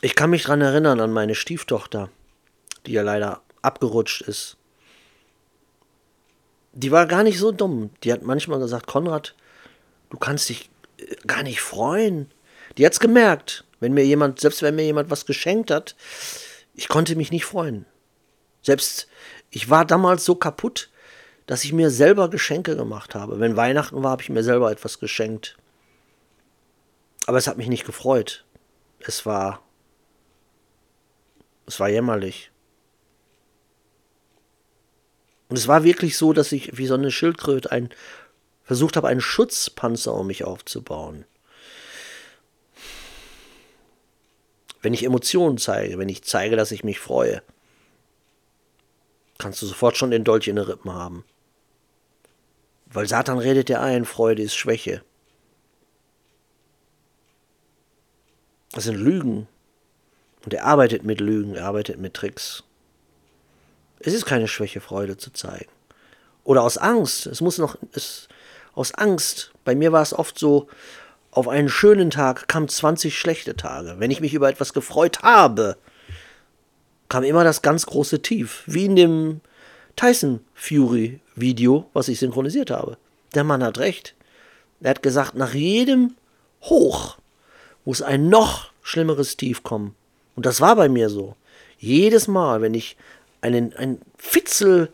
Ich 0.00 0.14
kann 0.14 0.30
mich 0.30 0.44
daran 0.44 0.62
erinnern 0.62 1.00
an 1.00 1.12
meine 1.12 1.34
Stieftochter, 1.34 2.08
die 2.86 2.92
ja 2.92 3.02
leider 3.02 3.42
abgerutscht 3.60 4.22
ist 4.22 4.56
die 6.72 6.90
war 6.90 7.06
gar 7.06 7.22
nicht 7.22 7.38
so 7.38 7.52
dumm. 7.52 7.90
Die 8.02 8.12
hat 8.12 8.22
manchmal 8.22 8.58
gesagt, 8.58 8.86
Konrad, 8.86 9.34
du 10.10 10.18
kannst 10.18 10.48
dich 10.48 10.70
äh, 10.98 11.16
gar 11.26 11.42
nicht 11.42 11.60
freuen. 11.60 12.30
Die 12.78 12.86
hat's 12.86 13.00
gemerkt, 13.00 13.64
wenn 13.80 13.94
mir 13.94 14.04
jemand, 14.04 14.40
selbst 14.40 14.62
wenn 14.62 14.74
mir 14.74 14.84
jemand 14.84 15.10
was 15.10 15.26
geschenkt 15.26 15.70
hat, 15.70 15.96
ich 16.74 16.88
konnte 16.88 17.16
mich 17.16 17.30
nicht 17.30 17.44
freuen. 17.44 17.84
Selbst 18.62 19.08
ich 19.50 19.68
war 19.68 19.84
damals 19.84 20.24
so 20.24 20.34
kaputt, 20.34 20.90
dass 21.46 21.64
ich 21.64 21.72
mir 21.72 21.90
selber 21.90 22.30
Geschenke 22.30 22.76
gemacht 22.76 23.14
habe. 23.14 23.40
Wenn 23.40 23.56
Weihnachten 23.56 24.02
war, 24.02 24.12
habe 24.12 24.22
ich 24.22 24.30
mir 24.30 24.44
selber 24.44 24.70
etwas 24.70 25.00
geschenkt. 25.00 25.58
Aber 27.26 27.36
es 27.36 27.46
hat 27.46 27.58
mich 27.58 27.68
nicht 27.68 27.84
gefreut. 27.84 28.44
Es 29.00 29.26
war 29.26 29.60
es 31.66 31.80
war 31.80 31.88
jämmerlich. 31.88 32.51
Und 35.52 35.58
es 35.58 35.68
war 35.68 35.84
wirklich 35.84 36.16
so, 36.16 36.32
dass 36.32 36.50
ich 36.50 36.78
wie 36.78 36.86
so 36.86 36.94
eine 36.94 37.10
Schildkröte 37.10 37.70
ein, 37.70 37.90
versucht 38.64 38.96
habe, 38.96 39.08
einen 39.08 39.20
Schutzpanzer 39.20 40.14
um 40.14 40.26
mich 40.26 40.44
aufzubauen. 40.44 41.26
Wenn 44.80 44.94
ich 44.94 45.04
Emotionen 45.04 45.58
zeige, 45.58 45.98
wenn 45.98 46.08
ich 46.08 46.24
zeige, 46.24 46.56
dass 46.56 46.72
ich 46.72 46.84
mich 46.84 46.98
freue, 46.98 47.42
kannst 49.36 49.60
du 49.60 49.66
sofort 49.66 49.98
schon 49.98 50.10
den 50.10 50.24
Dolch 50.24 50.48
in 50.48 50.56
den 50.56 50.64
Rippen 50.64 50.94
haben. 50.94 51.22
Weil 52.86 53.06
Satan 53.06 53.38
redet 53.38 53.68
dir 53.68 53.82
ein, 53.82 54.06
Freude 54.06 54.40
ist 54.40 54.54
Schwäche. 54.56 55.04
Das 58.70 58.84
sind 58.84 58.96
Lügen. 58.96 59.48
Und 60.46 60.54
er 60.54 60.64
arbeitet 60.64 61.04
mit 61.04 61.20
Lügen, 61.20 61.56
er 61.56 61.66
arbeitet 61.66 61.98
mit 61.98 62.14
Tricks. 62.14 62.64
Es 64.04 64.14
ist 64.14 64.26
keine 64.26 64.48
Schwäche, 64.48 64.80
Freude 64.80 65.16
zu 65.16 65.32
zeigen. 65.32 65.70
Oder 66.44 66.62
aus 66.62 66.78
Angst. 66.78 67.26
Es 67.26 67.40
muss 67.40 67.58
noch, 67.58 67.76
es, 67.92 68.28
aus 68.74 68.94
Angst. 68.94 69.52
Bei 69.64 69.74
mir 69.74 69.92
war 69.92 70.02
es 70.02 70.12
oft 70.12 70.38
so, 70.38 70.68
auf 71.30 71.48
einen 71.48 71.68
schönen 71.68 72.10
Tag 72.10 72.48
kamen 72.48 72.68
20 72.68 73.18
schlechte 73.18 73.56
Tage. 73.56 73.94
Wenn 73.98 74.10
ich 74.10 74.20
mich 74.20 74.34
über 74.34 74.48
etwas 74.50 74.74
gefreut 74.74 75.22
habe, 75.22 75.76
kam 77.08 77.24
immer 77.24 77.44
das 77.44 77.62
ganz 77.62 77.86
große 77.86 78.22
Tief. 78.22 78.64
Wie 78.66 78.84
in 78.84 78.96
dem 78.96 79.40
Tyson 79.96 80.40
Fury 80.54 81.20
Video, 81.34 81.88
was 81.92 82.08
ich 82.08 82.18
synchronisiert 82.18 82.70
habe. 82.70 82.98
Der 83.34 83.44
Mann 83.44 83.62
hat 83.62 83.78
recht. 83.78 84.14
Er 84.80 84.90
hat 84.90 85.02
gesagt, 85.02 85.34
nach 85.34 85.54
jedem 85.54 86.16
Hoch 86.62 87.18
muss 87.84 88.02
ein 88.02 88.28
noch 88.28 88.70
schlimmeres 88.82 89.36
Tief 89.36 89.62
kommen. 89.62 89.94
Und 90.34 90.44
das 90.44 90.60
war 90.60 90.76
bei 90.76 90.88
mir 90.88 91.08
so. 91.08 91.36
Jedes 91.78 92.28
Mal, 92.28 92.60
wenn 92.60 92.74
ich 92.74 92.96
einen, 93.42 93.74
ein 93.74 94.00
Fitzel, 94.16 94.90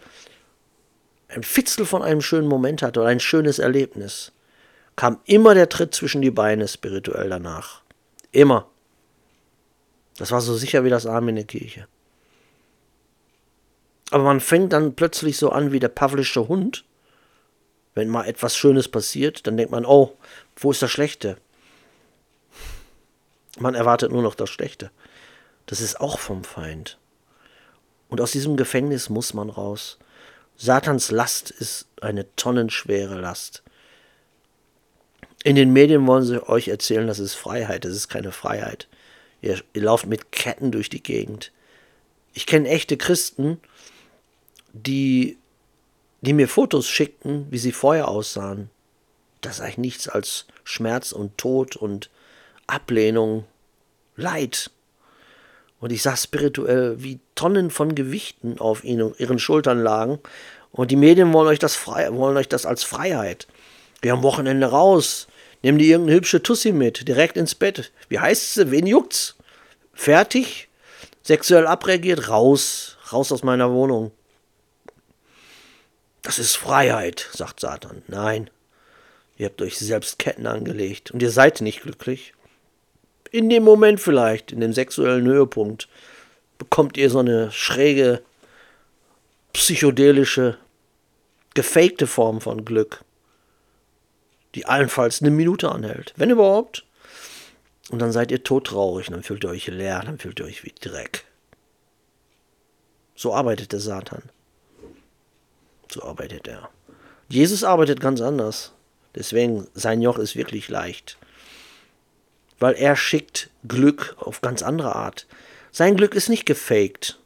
ein 1.29 1.43
Fitzel 1.43 1.87
von 1.87 2.03
einem 2.03 2.21
schönen 2.21 2.49
Moment 2.49 2.83
hatte 2.83 3.01
oder 3.01 3.09
ein 3.09 3.21
schönes 3.21 3.59
Erlebnis, 3.59 4.33
kam 4.97 5.21
immer 5.27 5.55
der 5.55 5.69
Tritt 5.69 5.95
zwischen 5.95 6.23
die 6.23 6.33
Beine 6.33 6.67
spirituell 6.67 7.29
danach. 7.29 7.83
Immer. 8.33 8.69
Das 10.17 10.33
war 10.33 10.41
so 10.41 10.57
sicher 10.57 10.83
wie 10.83 10.91
das 10.91 11.07
Arm 11.07 11.29
in 11.29 11.37
der 11.37 11.45
Kirche. 11.45 11.87
Aber 14.11 14.25
man 14.25 14.41
fängt 14.41 14.73
dann 14.73 14.95
plötzlich 14.95 15.37
so 15.37 15.51
an 15.51 15.71
wie 15.71 15.81
der 15.81 15.89
pavlische 15.89 16.49
Hund. 16.49 16.85
Wenn 17.95 18.09
mal 18.09 18.25
etwas 18.25 18.57
Schönes 18.57 18.89
passiert, 18.89 19.47
dann 19.47 19.57
denkt 19.57 19.71
man, 19.71 19.85
oh, 19.85 20.17
wo 20.57 20.71
ist 20.71 20.83
das 20.83 20.91
Schlechte? 20.91 21.37
Man 23.59 23.75
erwartet 23.75 24.11
nur 24.11 24.23
noch 24.23 24.35
das 24.35 24.51
Schlechte. 24.51 24.91
Das 25.67 25.81
ist 25.81 26.01
auch 26.01 26.19
vom 26.19 26.45
Feind. 26.45 26.99
Und 28.09 28.21
aus 28.21 28.33
diesem 28.33 28.57
Gefängnis 28.57 29.11
muss 29.11 29.35
man 29.35 29.51
raus. 29.51 29.99
Satans 30.57 31.11
Last 31.11 31.51
ist 31.51 31.87
eine 32.01 32.35
tonnenschwere 32.37 33.21
Last. 33.21 33.63
In 35.45 35.57
den 35.57 35.73
Medien 35.73 36.07
wollen 36.07 36.25
sie 36.25 36.47
euch 36.49 36.69
erzählen, 36.69 37.07
das 37.07 37.19
ist 37.19 37.35
Freiheit. 37.35 37.85
Das 37.85 37.93
ist 37.93 38.09
keine 38.09 38.33
Freiheit. 38.33 38.89
Ihr, 39.41 39.61
ihr 39.73 39.83
lauft 39.83 40.07
mit 40.07 40.33
Ketten 40.33 40.73
durch 40.73 40.89
die 40.89 41.03
Gegend. 41.03 41.53
Ich 42.35 42.47
kenne 42.47 42.69
echte 42.69 42.97
Christen, 42.97 43.61
die 44.73 45.39
die 46.21 46.33
mir 46.33 46.49
Fotos 46.49 46.89
schickten, 46.89 47.47
wie 47.51 47.59
sie 47.59 47.73
vorher 47.73 48.09
aussahen. 48.09 48.71
Da 49.41 49.53
sah 49.53 49.69
ich 49.69 49.79
nichts 49.79 50.09
als 50.09 50.47
Schmerz 50.65 51.13
und 51.13 51.39
Tod 51.39 51.77
und 51.77 52.11
Ablehnung, 52.67 53.45
Leid. 54.17 54.71
Und 55.81 55.93
ich 55.93 56.03
sah 56.03 56.17
spirituell, 56.17 56.97
wie 56.99 57.21
Tonnen 57.35 57.71
von 57.71 57.95
Gewichten 57.95 58.59
auf 58.59 58.85
ihnen, 58.85 59.15
ihren 59.19 59.39
Schultern 59.39 59.81
lagen. 59.81 60.19
Und 60.73 60.91
die 60.91 60.97
Medien 60.97 61.33
wollen 61.33 61.49
euch 61.49 61.59
das, 61.61 61.77
frei, 61.77 62.13
wollen 62.13 62.37
euch 62.37 62.49
das 62.49 62.67
als 62.67 62.83
Freiheit. 62.83 63.47
Geh 64.01 64.11
am 64.11 64.23
Wochenende 64.23 64.67
raus, 64.67 65.29
nimm 65.63 65.79
dir 65.79 65.89
irgendeine 65.89 66.17
hübsche 66.17 66.43
Tussi 66.43 66.73
mit, 66.73 67.07
direkt 67.09 67.37
ins 67.37 67.55
Bett. 67.55 67.93
Wie 68.09 68.19
heißt 68.19 68.55
sie? 68.55 68.71
Wen 68.71 68.87
juckt's? 68.87 69.37
Fertig? 69.93 70.69
Sexuell 71.23 71.67
abreagiert? 71.67 72.29
Raus, 72.29 72.97
raus 73.13 73.33
aus 73.33 73.43
meiner 73.43 73.73
Wohnung. 73.73 74.13
Das 76.23 76.39
ist 76.39 76.57
Freiheit, 76.57 77.29
sagt 77.33 77.61
Satan. 77.61 78.03
Nein, 78.07 78.51
ihr 79.37 79.47
habt 79.47 79.63
euch 79.63 79.79
selbst 79.79 80.19
Ketten 80.19 80.47
angelegt 80.47 81.11
und 81.11 81.23
ihr 81.23 81.31
seid 81.31 81.61
nicht 81.61 81.83
glücklich. 81.83 82.35
In 83.31 83.49
dem 83.49 83.63
Moment 83.63 84.01
vielleicht, 84.01 84.53
in 84.53 84.61
dem 84.61 84.73
sexuellen 84.73 85.27
Höhepunkt, 85.27 85.89
bekommt 86.59 86.97
ihr 86.97 87.11
so 87.11 87.19
eine 87.19 87.51
schräge, 87.53 88.23
psychedelische, 89.53 90.59
gefakte 91.55 92.07
Form 92.07 92.41
von 92.41 92.65
Glück, 92.65 93.05
die 94.55 94.67
allenfalls 94.67 95.21
eine 95.21 95.31
Minute 95.31 95.71
anhält, 95.71 96.15
wenn 96.17 96.31
überhaupt. 96.31 96.85
Und 97.91 98.01
dann 98.01 98.13
seid 98.13 98.31
ihr 98.31 98.43
todtraurig, 98.43 99.07
dann 99.09 99.23
fühlt 99.23 99.45
ihr 99.45 99.51
euch 99.51 99.67
leer, 99.67 100.03
dann 100.05 100.19
fühlt 100.19 100.41
ihr 100.41 100.47
euch 100.47 100.65
wie 100.65 100.75
Dreck. 100.79 101.25
So 103.15 103.35
arbeitet 103.35 103.73
der 103.73 103.81
Satan. 103.81 104.23
So 105.91 106.03
arbeitet 106.03 106.47
er. 106.47 106.69
Jesus 107.29 107.65
arbeitet 107.65 108.01
ganz 108.01 108.21
anders. 108.21 108.73
Deswegen, 109.15 109.67
sein 109.75 110.03
Joch 110.03 110.19
ist 110.19 110.37
wirklich 110.37 110.69
leicht. 110.69 111.19
Weil 112.59 112.75
er 112.75 112.97
schickt 112.97 113.51
Glück 113.67 114.17
auf 114.19 114.41
ganz 114.41 114.63
andere 114.63 114.95
Art. 114.95 115.27
Sein 115.71 115.97
Glück 115.97 116.15
ist 116.15 116.29
nicht 116.29 116.47
gefaked. 116.47 117.19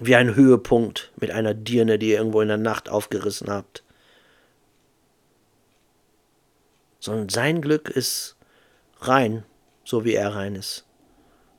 Wie 0.00 0.14
ein 0.14 0.34
Höhepunkt 0.34 1.12
mit 1.16 1.30
einer 1.30 1.54
Dirne, 1.54 1.98
die 1.98 2.10
ihr 2.10 2.18
irgendwo 2.18 2.40
in 2.40 2.48
der 2.48 2.56
Nacht 2.56 2.88
aufgerissen 2.88 3.50
habt. 3.50 3.82
Sondern 7.00 7.28
sein 7.28 7.60
Glück 7.60 7.88
ist 7.88 8.36
rein, 9.00 9.44
so 9.84 10.04
wie 10.04 10.14
er 10.14 10.34
rein 10.34 10.54
ist. 10.54 10.84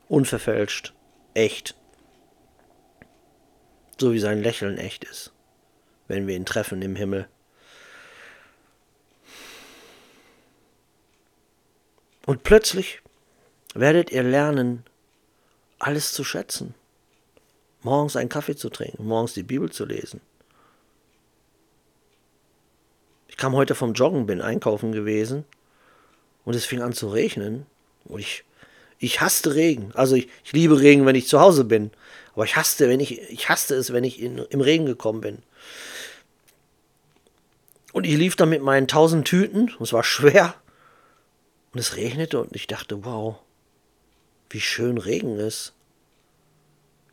Unverfälscht, 0.08 0.94
echt. 1.34 1.76
So 4.00 4.14
wie 4.14 4.20
sein 4.20 4.42
Lächeln 4.42 4.78
echt 4.78 5.04
ist 5.04 5.34
wenn 6.10 6.28
wir 6.28 6.36
ihn 6.36 6.46
treffen 6.46 6.82
im 6.82 6.98
Himmel. 6.98 7.30
Und 12.30 12.44
plötzlich 12.44 13.02
werdet 13.74 14.12
ihr 14.12 14.22
lernen, 14.22 14.84
alles 15.80 16.14
zu 16.14 16.24
schätzen. 16.24 16.76
Morgens 17.82 18.16
einen 18.16 18.30
Kaffee 18.30 18.56
zu 18.56 18.70
trinken, 18.70 19.08
morgens 19.08 19.34
die 19.34 19.42
Bibel 19.42 19.72
zu 19.72 19.84
lesen. 19.84 20.22
Ich 23.30 23.36
kam 23.36 23.56
heute 23.56 23.74
vom 23.74 23.94
Joggen, 23.94 24.28
bin 24.28 24.42
einkaufen 24.42 24.92
gewesen 24.92 25.44
und 26.46 26.56
es 26.56 26.66
fing 26.66 26.84
an 26.84 26.94
zu 26.94 27.10
regnen. 27.10 27.66
Und 28.06 28.20
ich, 28.20 28.44
ich 29.00 29.22
hasste 29.22 29.56
Regen. 29.56 29.92
Also 29.96 30.14
ich, 30.14 30.30
ich 30.44 30.52
liebe 30.52 30.80
Regen, 30.80 31.08
wenn 31.08 31.16
ich 31.16 31.28
zu 31.28 31.40
Hause 31.40 31.64
bin. 31.64 31.90
Aber 32.36 32.46
ich 32.46 32.56
hasste, 32.56 32.90
wenn 32.90 33.00
ich, 33.00 33.20
ich 33.32 33.50
hasste 33.50 33.74
es, 33.74 33.92
wenn 33.92 34.04
ich 34.04 34.22
in, 34.22 34.38
im 34.38 34.62
Regen 34.62 34.86
gekommen 34.86 35.22
bin. 35.22 35.40
Und 37.92 38.06
ich 38.06 38.16
lief 38.16 38.36
dann 38.36 38.50
mit 38.50 38.62
meinen 38.62 38.88
tausend 38.88 39.28
Tüten, 39.28 39.74
und 39.74 39.82
es 39.82 39.94
war 39.94 40.04
schwer, 40.04 40.54
und 41.74 41.80
es 41.80 41.96
regnete, 41.96 42.42
und 42.42 42.56
ich 42.56 42.68
dachte, 42.68 43.06
wow, 43.06 43.38
wie 44.50 44.62
schön 44.62 44.98
Regen 44.98 45.38
ist. 45.38 45.74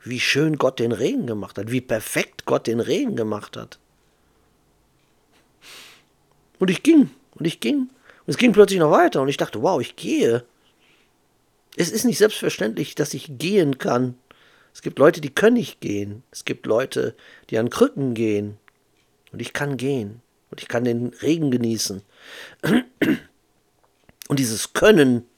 Wie 0.03 0.21
schön 0.21 0.57
Gott 0.57 0.79
den 0.79 0.93
Regen 0.93 1.27
gemacht 1.27 1.59
hat, 1.59 1.71
wie 1.71 1.81
perfekt 1.81 2.47
Gott 2.47 2.67
den 2.67 2.81
Regen 2.81 3.17
gemacht 3.17 3.57
hat. 3.57 3.79
Und 6.59 6.71
ich 6.71 6.83
ging, 6.83 7.11
und 7.35 7.47
ich 7.47 7.61
ging, 7.61 7.79
und 7.81 7.91
es 8.29 8.39
ging 8.39 8.53
plötzlich 8.53 8.79
noch 8.79 8.91
weiter, 8.93 9.21
und 9.21 9.29
ich 9.29 9.37
dachte, 9.37 9.63
wow, 9.63 9.81
ich 9.81 9.97
gehe. 9.97 10.45
Es 11.77 11.91
ist 11.91 12.05
nicht 12.05 12.19
selbstverständlich, 12.19 12.95
dass 12.95 13.15
ich 13.15 13.39
gehen 13.39 13.79
kann. 13.79 14.17
Es 14.73 14.81
gibt 14.81 14.99
Leute, 14.99 15.21
die 15.21 15.35
können 15.35 15.57
nicht 15.57 15.81
gehen. 15.81 16.23
Es 16.31 16.45
gibt 16.45 16.67
Leute, 16.67 17.15
die 17.51 17.59
an 17.59 17.69
Krücken 17.69 18.15
gehen. 18.15 18.59
Und 19.33 19.43
ich 19.43 19.53
kann 19.53 19.77
gehen. 19.77 20.23
Und 20.51 20.63
ich 20.63 20.69
kann 20.69 20.85
den 20.85 21.09
Regen 21.21 21.51
genießen. 21.51 22.03
Und 24.29 24.39
dieses 24.39 24.73
Können, 24.73 25.29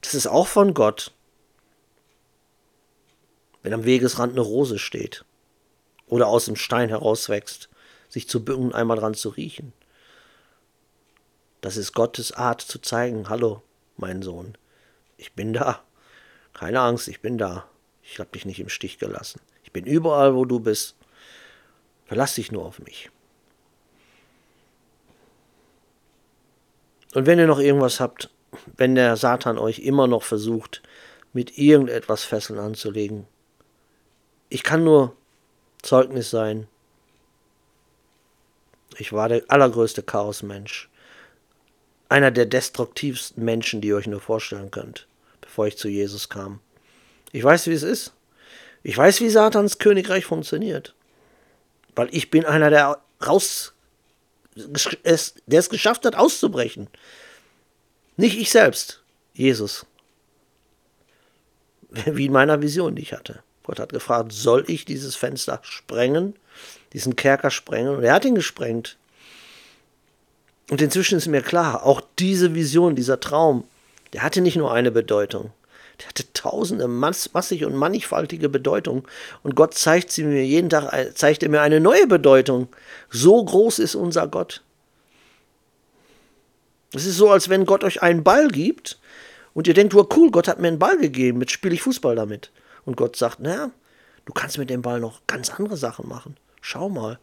das 0.00 0.14
ist 0.14 0.26
auch 0.26 0.46
von 0.46 0.74
Gott. 0.74 1.12
Wenn 3.62 3.72
am 3.72 3.84
Wegesrand 3.84 4.32
eine 4.32 4.42
Rose 4.42 4.78
steht 4.78 5.24
oder 6.06 6.28
aus 6.28 6.44
dem 6.44 6.56
Stein 6.56 6.88
herauswächst, 6.88 7.68
sich 8.08 8.28
zu 8.28 8.44
bücken 8.44 8.66
und 8.66 8.74
einmal 8.74 8.98
dran 8.98 9.14
zu 9.14 9.30
riechen. 9.30 9.72
Das 11.60 11.76
ist 11.76 11.92
Gottes 11.92 12.32
Art 12.32 12.60
zu 12.60 12.78
zeigen, 12.78 13.28
hallo, 13.28 13.62
mein 13.96 14.22
Sohn, 14.22 14.56
ich 15.16 15.32
bin 15.32 15.52
da. 15.52 15.82
Keine 16.52 16.80
Angst, 16.80 17.08
ich 17.08 17.20
bin 17.20 17.38
da. 17.38 17.68
Ich 18.02 18.18
habe 18.20 18.30
dich 18.30 18.46
nicht 18.46 18.60
im 18.60 18.68
Stich 18.68 18.98
gelassen. 18.98 19.40
Ich 19.64 19.72
bin 19.72 19.84
überall, 19.84 20.34
wo 20.34 20.44
du 20.44 20.60
bist. 20.60 20.96
Verlass 22.04 22.36
dich 22.36 22.52
nur 22.52 22.64
auf 22.64 22.78
mich. 22.78 23.10
Und 27.16 27.24
wenn 27.24 27.38
ihr 27.38 27.46
noch 27.46 27.60
irgendwas 27.60 27.98
habt, 27.98 28.28
wenn 28.76 28.94
der 28.94 29.16
Satan 29.16 29.56
euch 29.56 29.78
immer 29.78 30.06
noch 30.06 30.22
versucht, 30.22 30.82
mit 31.32 31.56
irgendetwas 31.56 32.24
Fesseln 32.24 32.58
anzulegen, 32.58 33.26
ich 34.50 34.62
kann 34.62 34.84
nur 34.84 35.16
Zeugnis 35.80 36.28
sein. 36.28 36.68
Ich 38.98 39.14
war 39.14 39.30
der 39.30 39.44
allergrößte 39.48 40.02
Chaosmensch. 40.02 40.90
Einer 42.10 42.30
der 42.30 42.44
destruktivsten 42.44 43.42
Menschen, 43.42 43.80
die 43.80 43.88
ihr 43.88 43.96
euch 43.96 44.06
nur 44.06 44.20
vorstellen 44.20 44.70
könnt, 44.70 45.08
bevor 45.40 45.68
ich 45.68 45.78
zu 45.78 45.88
Jesus 45.88 46.28
kam. 46.28 46.60
Ich 47.32 47.42
weiß, 47.42 47.66
wie 47.68 47.72
es 47.72 47.82
ist. 47.82 48.12
Ich 48.82 48.98
weiß, 48.98 49.22
wie 49.22 49.30
Satans 49.30 49.78
Königreich 49.78 50.26
funktioniert. 50.26 50.94
Weil 51.94 52.14
ich 52.14 52.30
bin 52.30 52.44
einer, 52.44 52.68
der 52.68 53.00
raus 53.26 53.72
der 54.56 55.58
es 55.58 55.70
geschafft 55.70 56.04
hat, 56.04 56.16
auszubrechen. 56.16 56.88
Nicht 58.16 58.38
ich 58.38 58.50
selbst, 58.50 59.02
Jesus. 59.34 59.86
Wie 61.90 62.26
in 62.26 62.32
meiner 62.32 62.62
Vision, 62.62 62.96
die 62.96 63.02
ich 63.02 63.12
hatte. 63.12 63.42
Gott 63.62 63.78
hat 63.78 63.92
gefragt, 63.92 64.32
soll 64.32 64.64
ich 64.68 64.84
dieses 64.84 65.16
Fenster 65.16 65.60
sprengen, 65.62 66.34
diesen 66.92 67.16
Kerker 67.16 67.50
sprengen? 67.50 67.96
Und 67.96 68.04
er 68.04 68.14
hat 68.14 68.24
ihn 68.24 68.34
gesprengt. 68.34 68.96
Und 70.70 70.80
inzwischen 70.80 71.18
ist 71.18 71.26
mir 71.26 71.42
klar, 71.42 71.84
auch 71.84 72.00
diese 72.18 72.54
Vision, 72.54 72.96
dieser 72.96 73.20
Traum, 73.20 73.64
der 74.12 74.22
hatte 74.22 74.40
nicht 74.40 74.56
nur 74.56 74.72
eine 74.72 74.90
Bedeutung. 74.90 75.52
Der 76.00 76.08
hatte 76.08 76.32
tausende, 76.32 76.88
massig 76.88 77.64
und 77.64 77.74
mannigfaltige 77.74 78.48
Bedeutung. 78.48 79.06
Und 79.42 79.54
Gott 79.54 79.74
zeigt 79.74 80.12
sie 80.12 80.24
mir 80.24 80.44
jeden 80.44 80.68
Tag, 80.68 80.92
äh, 80.92 81.14
zeigt 81.14 81.42
er 81.42 81.48
mir 81.48 81.62
eine 81.62 81.80
neue 81.80 82.06
Bedeutung. 82.06 82.68
So 83.10 83.42
groß 83.42 83.78
ist 83.78 83.94
unser 83.94 84.28
Gott. 84.28 84.62
Es 86.92 87.06
ist 87.06 87.16
so, 87.16 87.30
als 87.30 87.48
wenn 87.48 87.66
Gott 87.66 87.84
euch 87.84 88.02
einen 88.02 88.24
Ball 88.24 88.48
gibt 88.48 88.98
und 89.54 89.66
ihr 89.66 89.74
denkt, 89.74 89.94
oh 89.94 90.08
cool, 90.16 90.30
Gott 90.30 90.48
hat 90.48 90.60
mir 90.60 90.68
einen 90.68 90.78
Ball 90.78 90.98
gegeben, 90.98 91.40
jetzt 91.40 91.52
spiele 91.52 91.74
ich 91.74 91.82
Fußball 91.82 92.14
damit. 92.14 92.50
Und 92.84 92.96
Gott 92.96 93.16
sagt, 93.16 93.40
naja, 93.40 93.70
du 94.24 94.32
kannst 94.32 94.58
mit 94.58 94.70
dem 94.70 94.82
Ball 94.82 95.00
noch 95.00 95.22
ganz 95.26 95.50
andere 95.50 95.76
Sachen 95.76 96.08
machen. 96.08 96.36
Schau 96.60 96.88
mal. 96.88 97.18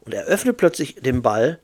Und 0.00 0.14
er 0.14 0.24
öffnet 0.24 0.56
plötzlich 0.56 0.96
den 0.96 1.22
Ball 1.22 1.58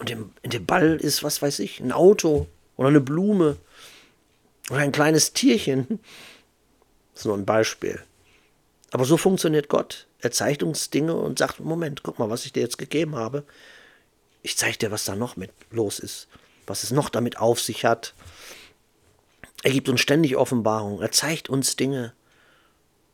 und 0.00 0.10
in 0.10 0.50
dem 0.50 0.64
Ball 0.64 0.96
ist, 0.96 1.22
was 1.22 1.42
weiß 1.42 1.58
ich, 1.58 1.78
ein 1.80 1.92
Auto 1.92 2.46
oder 2.76 2.88
eine 2.88 3.00
Blume 3.02 3.56
oder 4.70 4.80
ein 4.80 4.92
kleines 4.92 5.32
Tierchen. 5.32 6.00
Das 7.12 7.22
ist 7.22 7.26
nur 7.26 7.36
ein 7.36 7.44
Beispiel. 7.44 8.02
Aber 8.92 9.04
so 9.04 9.16
funktioniert 9.16 9.68
Gott. 9.68 10.06
Er 10.20 10.30
zeigt 10.30 10.62
uns 10.62 10.90
Dinge 10.90 11.14
und 11.14 11.38
sagt, 11.38 11.60
Moment, 11.60 12.02
guck 12.02 12.18
mal, 12.18 12.30
was 12.30 12.46
ich 12.46 12.52
dir 12.52 12.62
jetzt 12.62 12.78
gegeben 12.78 13.16
habe. 13.16 13.44
Ich 14.42 14.56
zeige 14.56 14.78
dir, 14.78 14.90
was 14.90 15.04
da 15.04 15.16
noch 15.16 15.36
mit 15.36 15.50
los 15.70 15.98
ist, 15.98 16.28
was 16.66 16.82
es 16.82 16.92
noch 16.92 17.10
damit 17.10 17.38
auf 17.38 17.60
sich 17.60 17.84
hat. 17.84 18.14
Er 19.62 19.72
gibt 19.72 19.88
uns 19.88 20.00
ständig 20.00 20.36
Offenbarung. 20.36 21.02
Er 21.02 21.12
zeigt 21.12 21.50
uns 21.50 21.76
Dinge. 21.76 22.14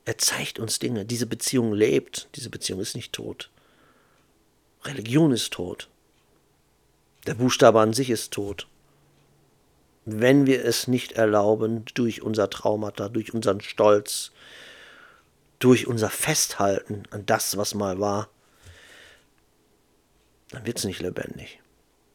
Er 0.05 0.19
zeigt 0.19 0.59
uns 0.59 0.79
Dinge. 0.79 1.05
Diese 1.05 1.27
Beziehung 1.27 1.73
lebt. 1.73 2.29
Diese 2.37 2.51
Beziehung 2.51 2.81
ist 2.81 2.95
nicht 2.95 3.13
tot. 3.13 3.51
Religion 4.85 5.33
ist 5.33 5.53
tot. 5.53 5.89
Der 7.27 7.35
Buchstabe 7.35 7.81
an 7.81 7.93
sich 7.93 8.11
ist 8.11 8.33
tot 8.33 8.69
wenn 10.07 10.47
wir 10.47 10.65
es 10.65 10.87
nicht 10.87 11.13
erlauben, 11.13 11.85
durch 11.95 12.23
unser 12.23 12.49
Traumata, 12.49 13.09
durch 13.09 13.35
unseren 13.35 13.61
Stolz, 13.61 14.31
durch 15.59 15.89
unser 15.89 16.11
Festhalten 16.11 17.03
an 17.11 17.27
das, 17.27 17.57
was 17.57 17.75
mal 17.75 17.99
war, 17.99 18.31
dann 20.51 20.65
wird 20.65 20.79
es 20.79 20.85
nicht 20.85 21.01
lebendig. 21.01 21.61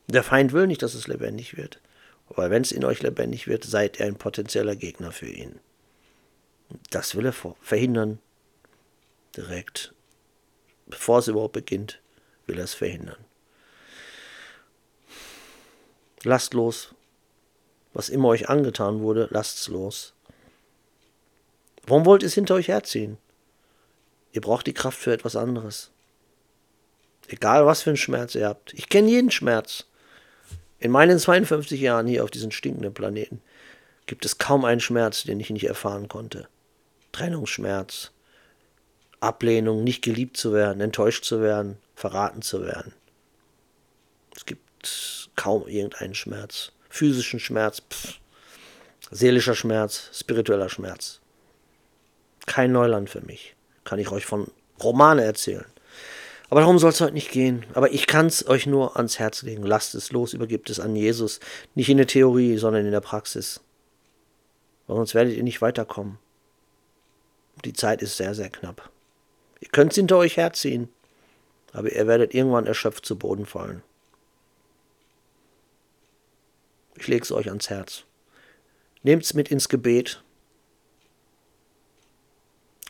Der 0.08 0.24
Feind 0.24 0.54
will 0.54 0.68
nicht, 0.68 0.82
dass 0.82 0.94
es 0.94 1.08
lebendig 1.08 1.58
wird. 1.58 1.82
Weil 2.30 2.50
wenn 2.50 2.62
es 2.62 2.72
in 2.72 2.86
euch 2.86 3.02
lebendig 3.02 3.48
wird, 3.48 3.66
seid 3.66 4.00
ihr 4.00 4.06
ein 4.06 4.16
potenzieller 4.16 4.78
Gegner 4.78 5.12
für 5.12 5.28
ihn. 5.28 5.60
Das 6.90 7.16
will 7.16 7.26
er 7.26 7.34
verhindern. 7.62 8.20
Direkt. 9.36 9.94
Bevor 10.86 11.20
es 11.20 11.28
überhaupt 11.28 11.54
beginnt, 11.54 12.02
will 12.46 12.58
er 12.58 12.64
es 12.64 12.74
verhindern. 12.74 13.24
Lasst 16.24 16.54
los. 16.54 16.96
Was 17.94 18.10
immer 18.10 18.30
euch 18.30 18.50
angetan 18.50 19.02
wurde, 19.02 19.28
lasst's 19.32 19.68
los. 19.68 20.14
Warum 21.86 22.06
wollt 22.06 22.24
ihr 22.24 22.28
es 22.28 22.36
hinter 22.36 22.56
euch 22.56 22.68
herziehen? 22.68 23.18
Ihr 24.32 24.42
braucht 24.42 24.68
die 24.68 24.74
Kraft 24.74 24.98
für 24.98 25.12
etwas 25.12 25.36
anderes. 25.36 25.92
Egal 27.28 27.66
was 27.66 27.82
für 27.82 27.90
einen 27.90 27.98
Schmerz 27.98 28.36
ihr 28.36 28.48
habt. 28.48 28.74
Ich 28.74 28.90
kenne 28.90 29.10
jeden 29.10 29.32
Schmerz. 29.32 29.86
In 30.80 30.92
meinen 30.92 31.20
52 31.20 31.80
Jahren 31.80 32.08
hier 32.08 32.24
auf 32.24 32.32
diesem 32.32 32.52
stinkenden 32.52 32.94
Planeten 32.94 33.42
gibt 34.06 34.26
es 34.26 34.38
kaum 34.38 34.66
einen 34.66 34.82
Schmerz, 34.82 35.24
den 35.24 35.40
ich 35.40 35.50
nicht 35.50 35.66
erfahren 35.68 36.08
konnte. 36.08 36.48
Trennungsschmerz, 37.12 38.12
Ablehnung, 39.20 39.84
nicht 39.84 40.02
geliebt 40.02 40.38
zu 40.38 40.54
werden, 40.54 40.82
enttäuscht 40.82 41.24
zu 41.24 41.42
werden, 41.42 41.78
verraten 41.96 42.42
zu 42.42 42.64
werden. 42.66 42.94
Es 44.36 44.46
gibt 44.46 45.30
kaum 45.36 45.68
irgendeinen 45.68 46.16
Schmerz. 46.16 46.72
Physischen 46.92 47.40
Schmerz, 47.40 47.82
pff. 47.90 48.20
seelischer 49.10 49.56
Schmerz, 49.56 50.10
spiritueller 50.14 50.68
Schmerz. 50.68 51.22
Kein 52.46 52.74
Neuland 52.74 53.10
für 53.10 53.22
mich. 53.22 53.56
Kann 53.86 53.98
ich 53.98 54.12
euch 54.12 54.26
von 54.26 54.52
Romane 54.84 55.24
erzählen. 55.24 55.66
Aber 56.50 56.60
darum 56.60 56.80
soll 56.80 56.90
es 56.90 57.00
heute 57.00 57.14
nicht 57.14 57.32
gehen. 57.32 57.66
Aber 57.74 57.94
ich 57.94 58.08
kann 58.08 58.28
es 58.28 58.46
euch 58.46 58.68
nur 58.68 58.98
ans 58.98 59.20
Herz 59.20 59.42
legen. 59.42 59.64
Lasst 59.64 59.96
es 59.96 60.12
los, 60.12 60.34
übergibt 60.34 60.70
es 60.70 60.82
an 60.82 60.96
Jesus. 60.96 61.40
Nicht 61.76 61.88
in 61.88 61.96
der 61.96 62.08
Theorie, 62.08 62.58
sondern 62.58 62.86
in 62.86 62.92
der 62.92 63.00
Praxis. 63.00 63.62
Weil 64.88 64.98
sonst 64.98 65.16
werdet 65.16 65.38
ihr 65.38 65.44
nicht 65.44 65.62
weiterkommen. 65.62 66.20
Die 67.64 67.74
Zeit 67.74 68.02
ist 68.02 68.18
sehr, 68.18 68.36
sehr 68.36 68.50
knapp. 68.50 68.90
Ihr 69.62 69.70
könnt 69.70 69.94
es 69.94 69.96
hinter 69.96 70.18
euch 70.18 70.36
herziehen, 70.36 70.90
aber 71.72 71.90
ihr 71.90 72.06
werdet 72.06 72.34
irgendwann 72.34 72.68
erschöpft 72.68 73.06
zu 73.06 73.18
Boden 73.18 73.46
fallen. 73.46 73.82
Ich 76.96 77.08
lege 77.08 77.24
es 77.24 77.32
euch 77.32 77.50
ans 77.50 77.70
Herz. 77.70 78.04
Nehmt 79.04 79.24
es 79.24 79.34
mit 79.34 79.50
ins 79.50 79.70
Gebet. 79.70 80.24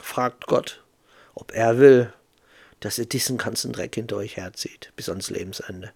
Fragt 0.01 0.47
Gott, 0.47 0.83
ob 1.33 1.53
er 1.53 1.77
will, 1.77 2.13
dass 2.79 2.97
ihr 2.97 3.05
diesen 3.05 3.37
ganzen 3.37 3.71
Dreck 3.71 3.95
hinter 3.95 4.17
euch 4.17 4.37
herzieht, 4.37 4.91
bis 4.95 5.07
ans 5.07 5.29
Lebensende. 5.29 5.93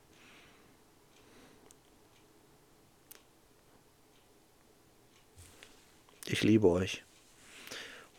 Ich 6.27 6.43
liebe 6.43 6.67
euch. 6.67 7.03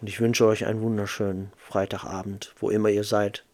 Und 0.00 0.08
ich 0.08 0.20
wünsche 0.20 0.46
euch 0.46 0.66
einen 0.66 0.82
wunderschönen 0.82 1.52
Freitagabend, 1.56 2.54
wo 2.58 2.70
immer 2.70 2.90
ihr 2.90 3.04
seid. 3.04 3.44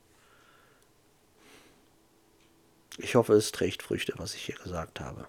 Ich 2.99 3.15
hoffe, 3.15 3.35
es 3.35 3.53
trägt 3.53 3.83
Früchte, 3.83 4.15
was 4.17 4.35
ich 4.35 4.43
hier 4.43 4.57
gesagt 4.57 5.01
habe. 5.01 5.29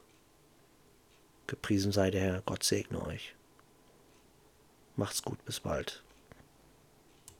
Gepriesen 1.47 1.91
sei 1.91 2.11
der 2.11 2.21
Herr, 2.21 2.41
Gott 2.45 2.63
segne 2.63 3.05
euch. 3.05 3.35
Macht's 4.95 5.23
gut, 5.23 5.43
bis 5.45 5.59
bald. 5.59 6.03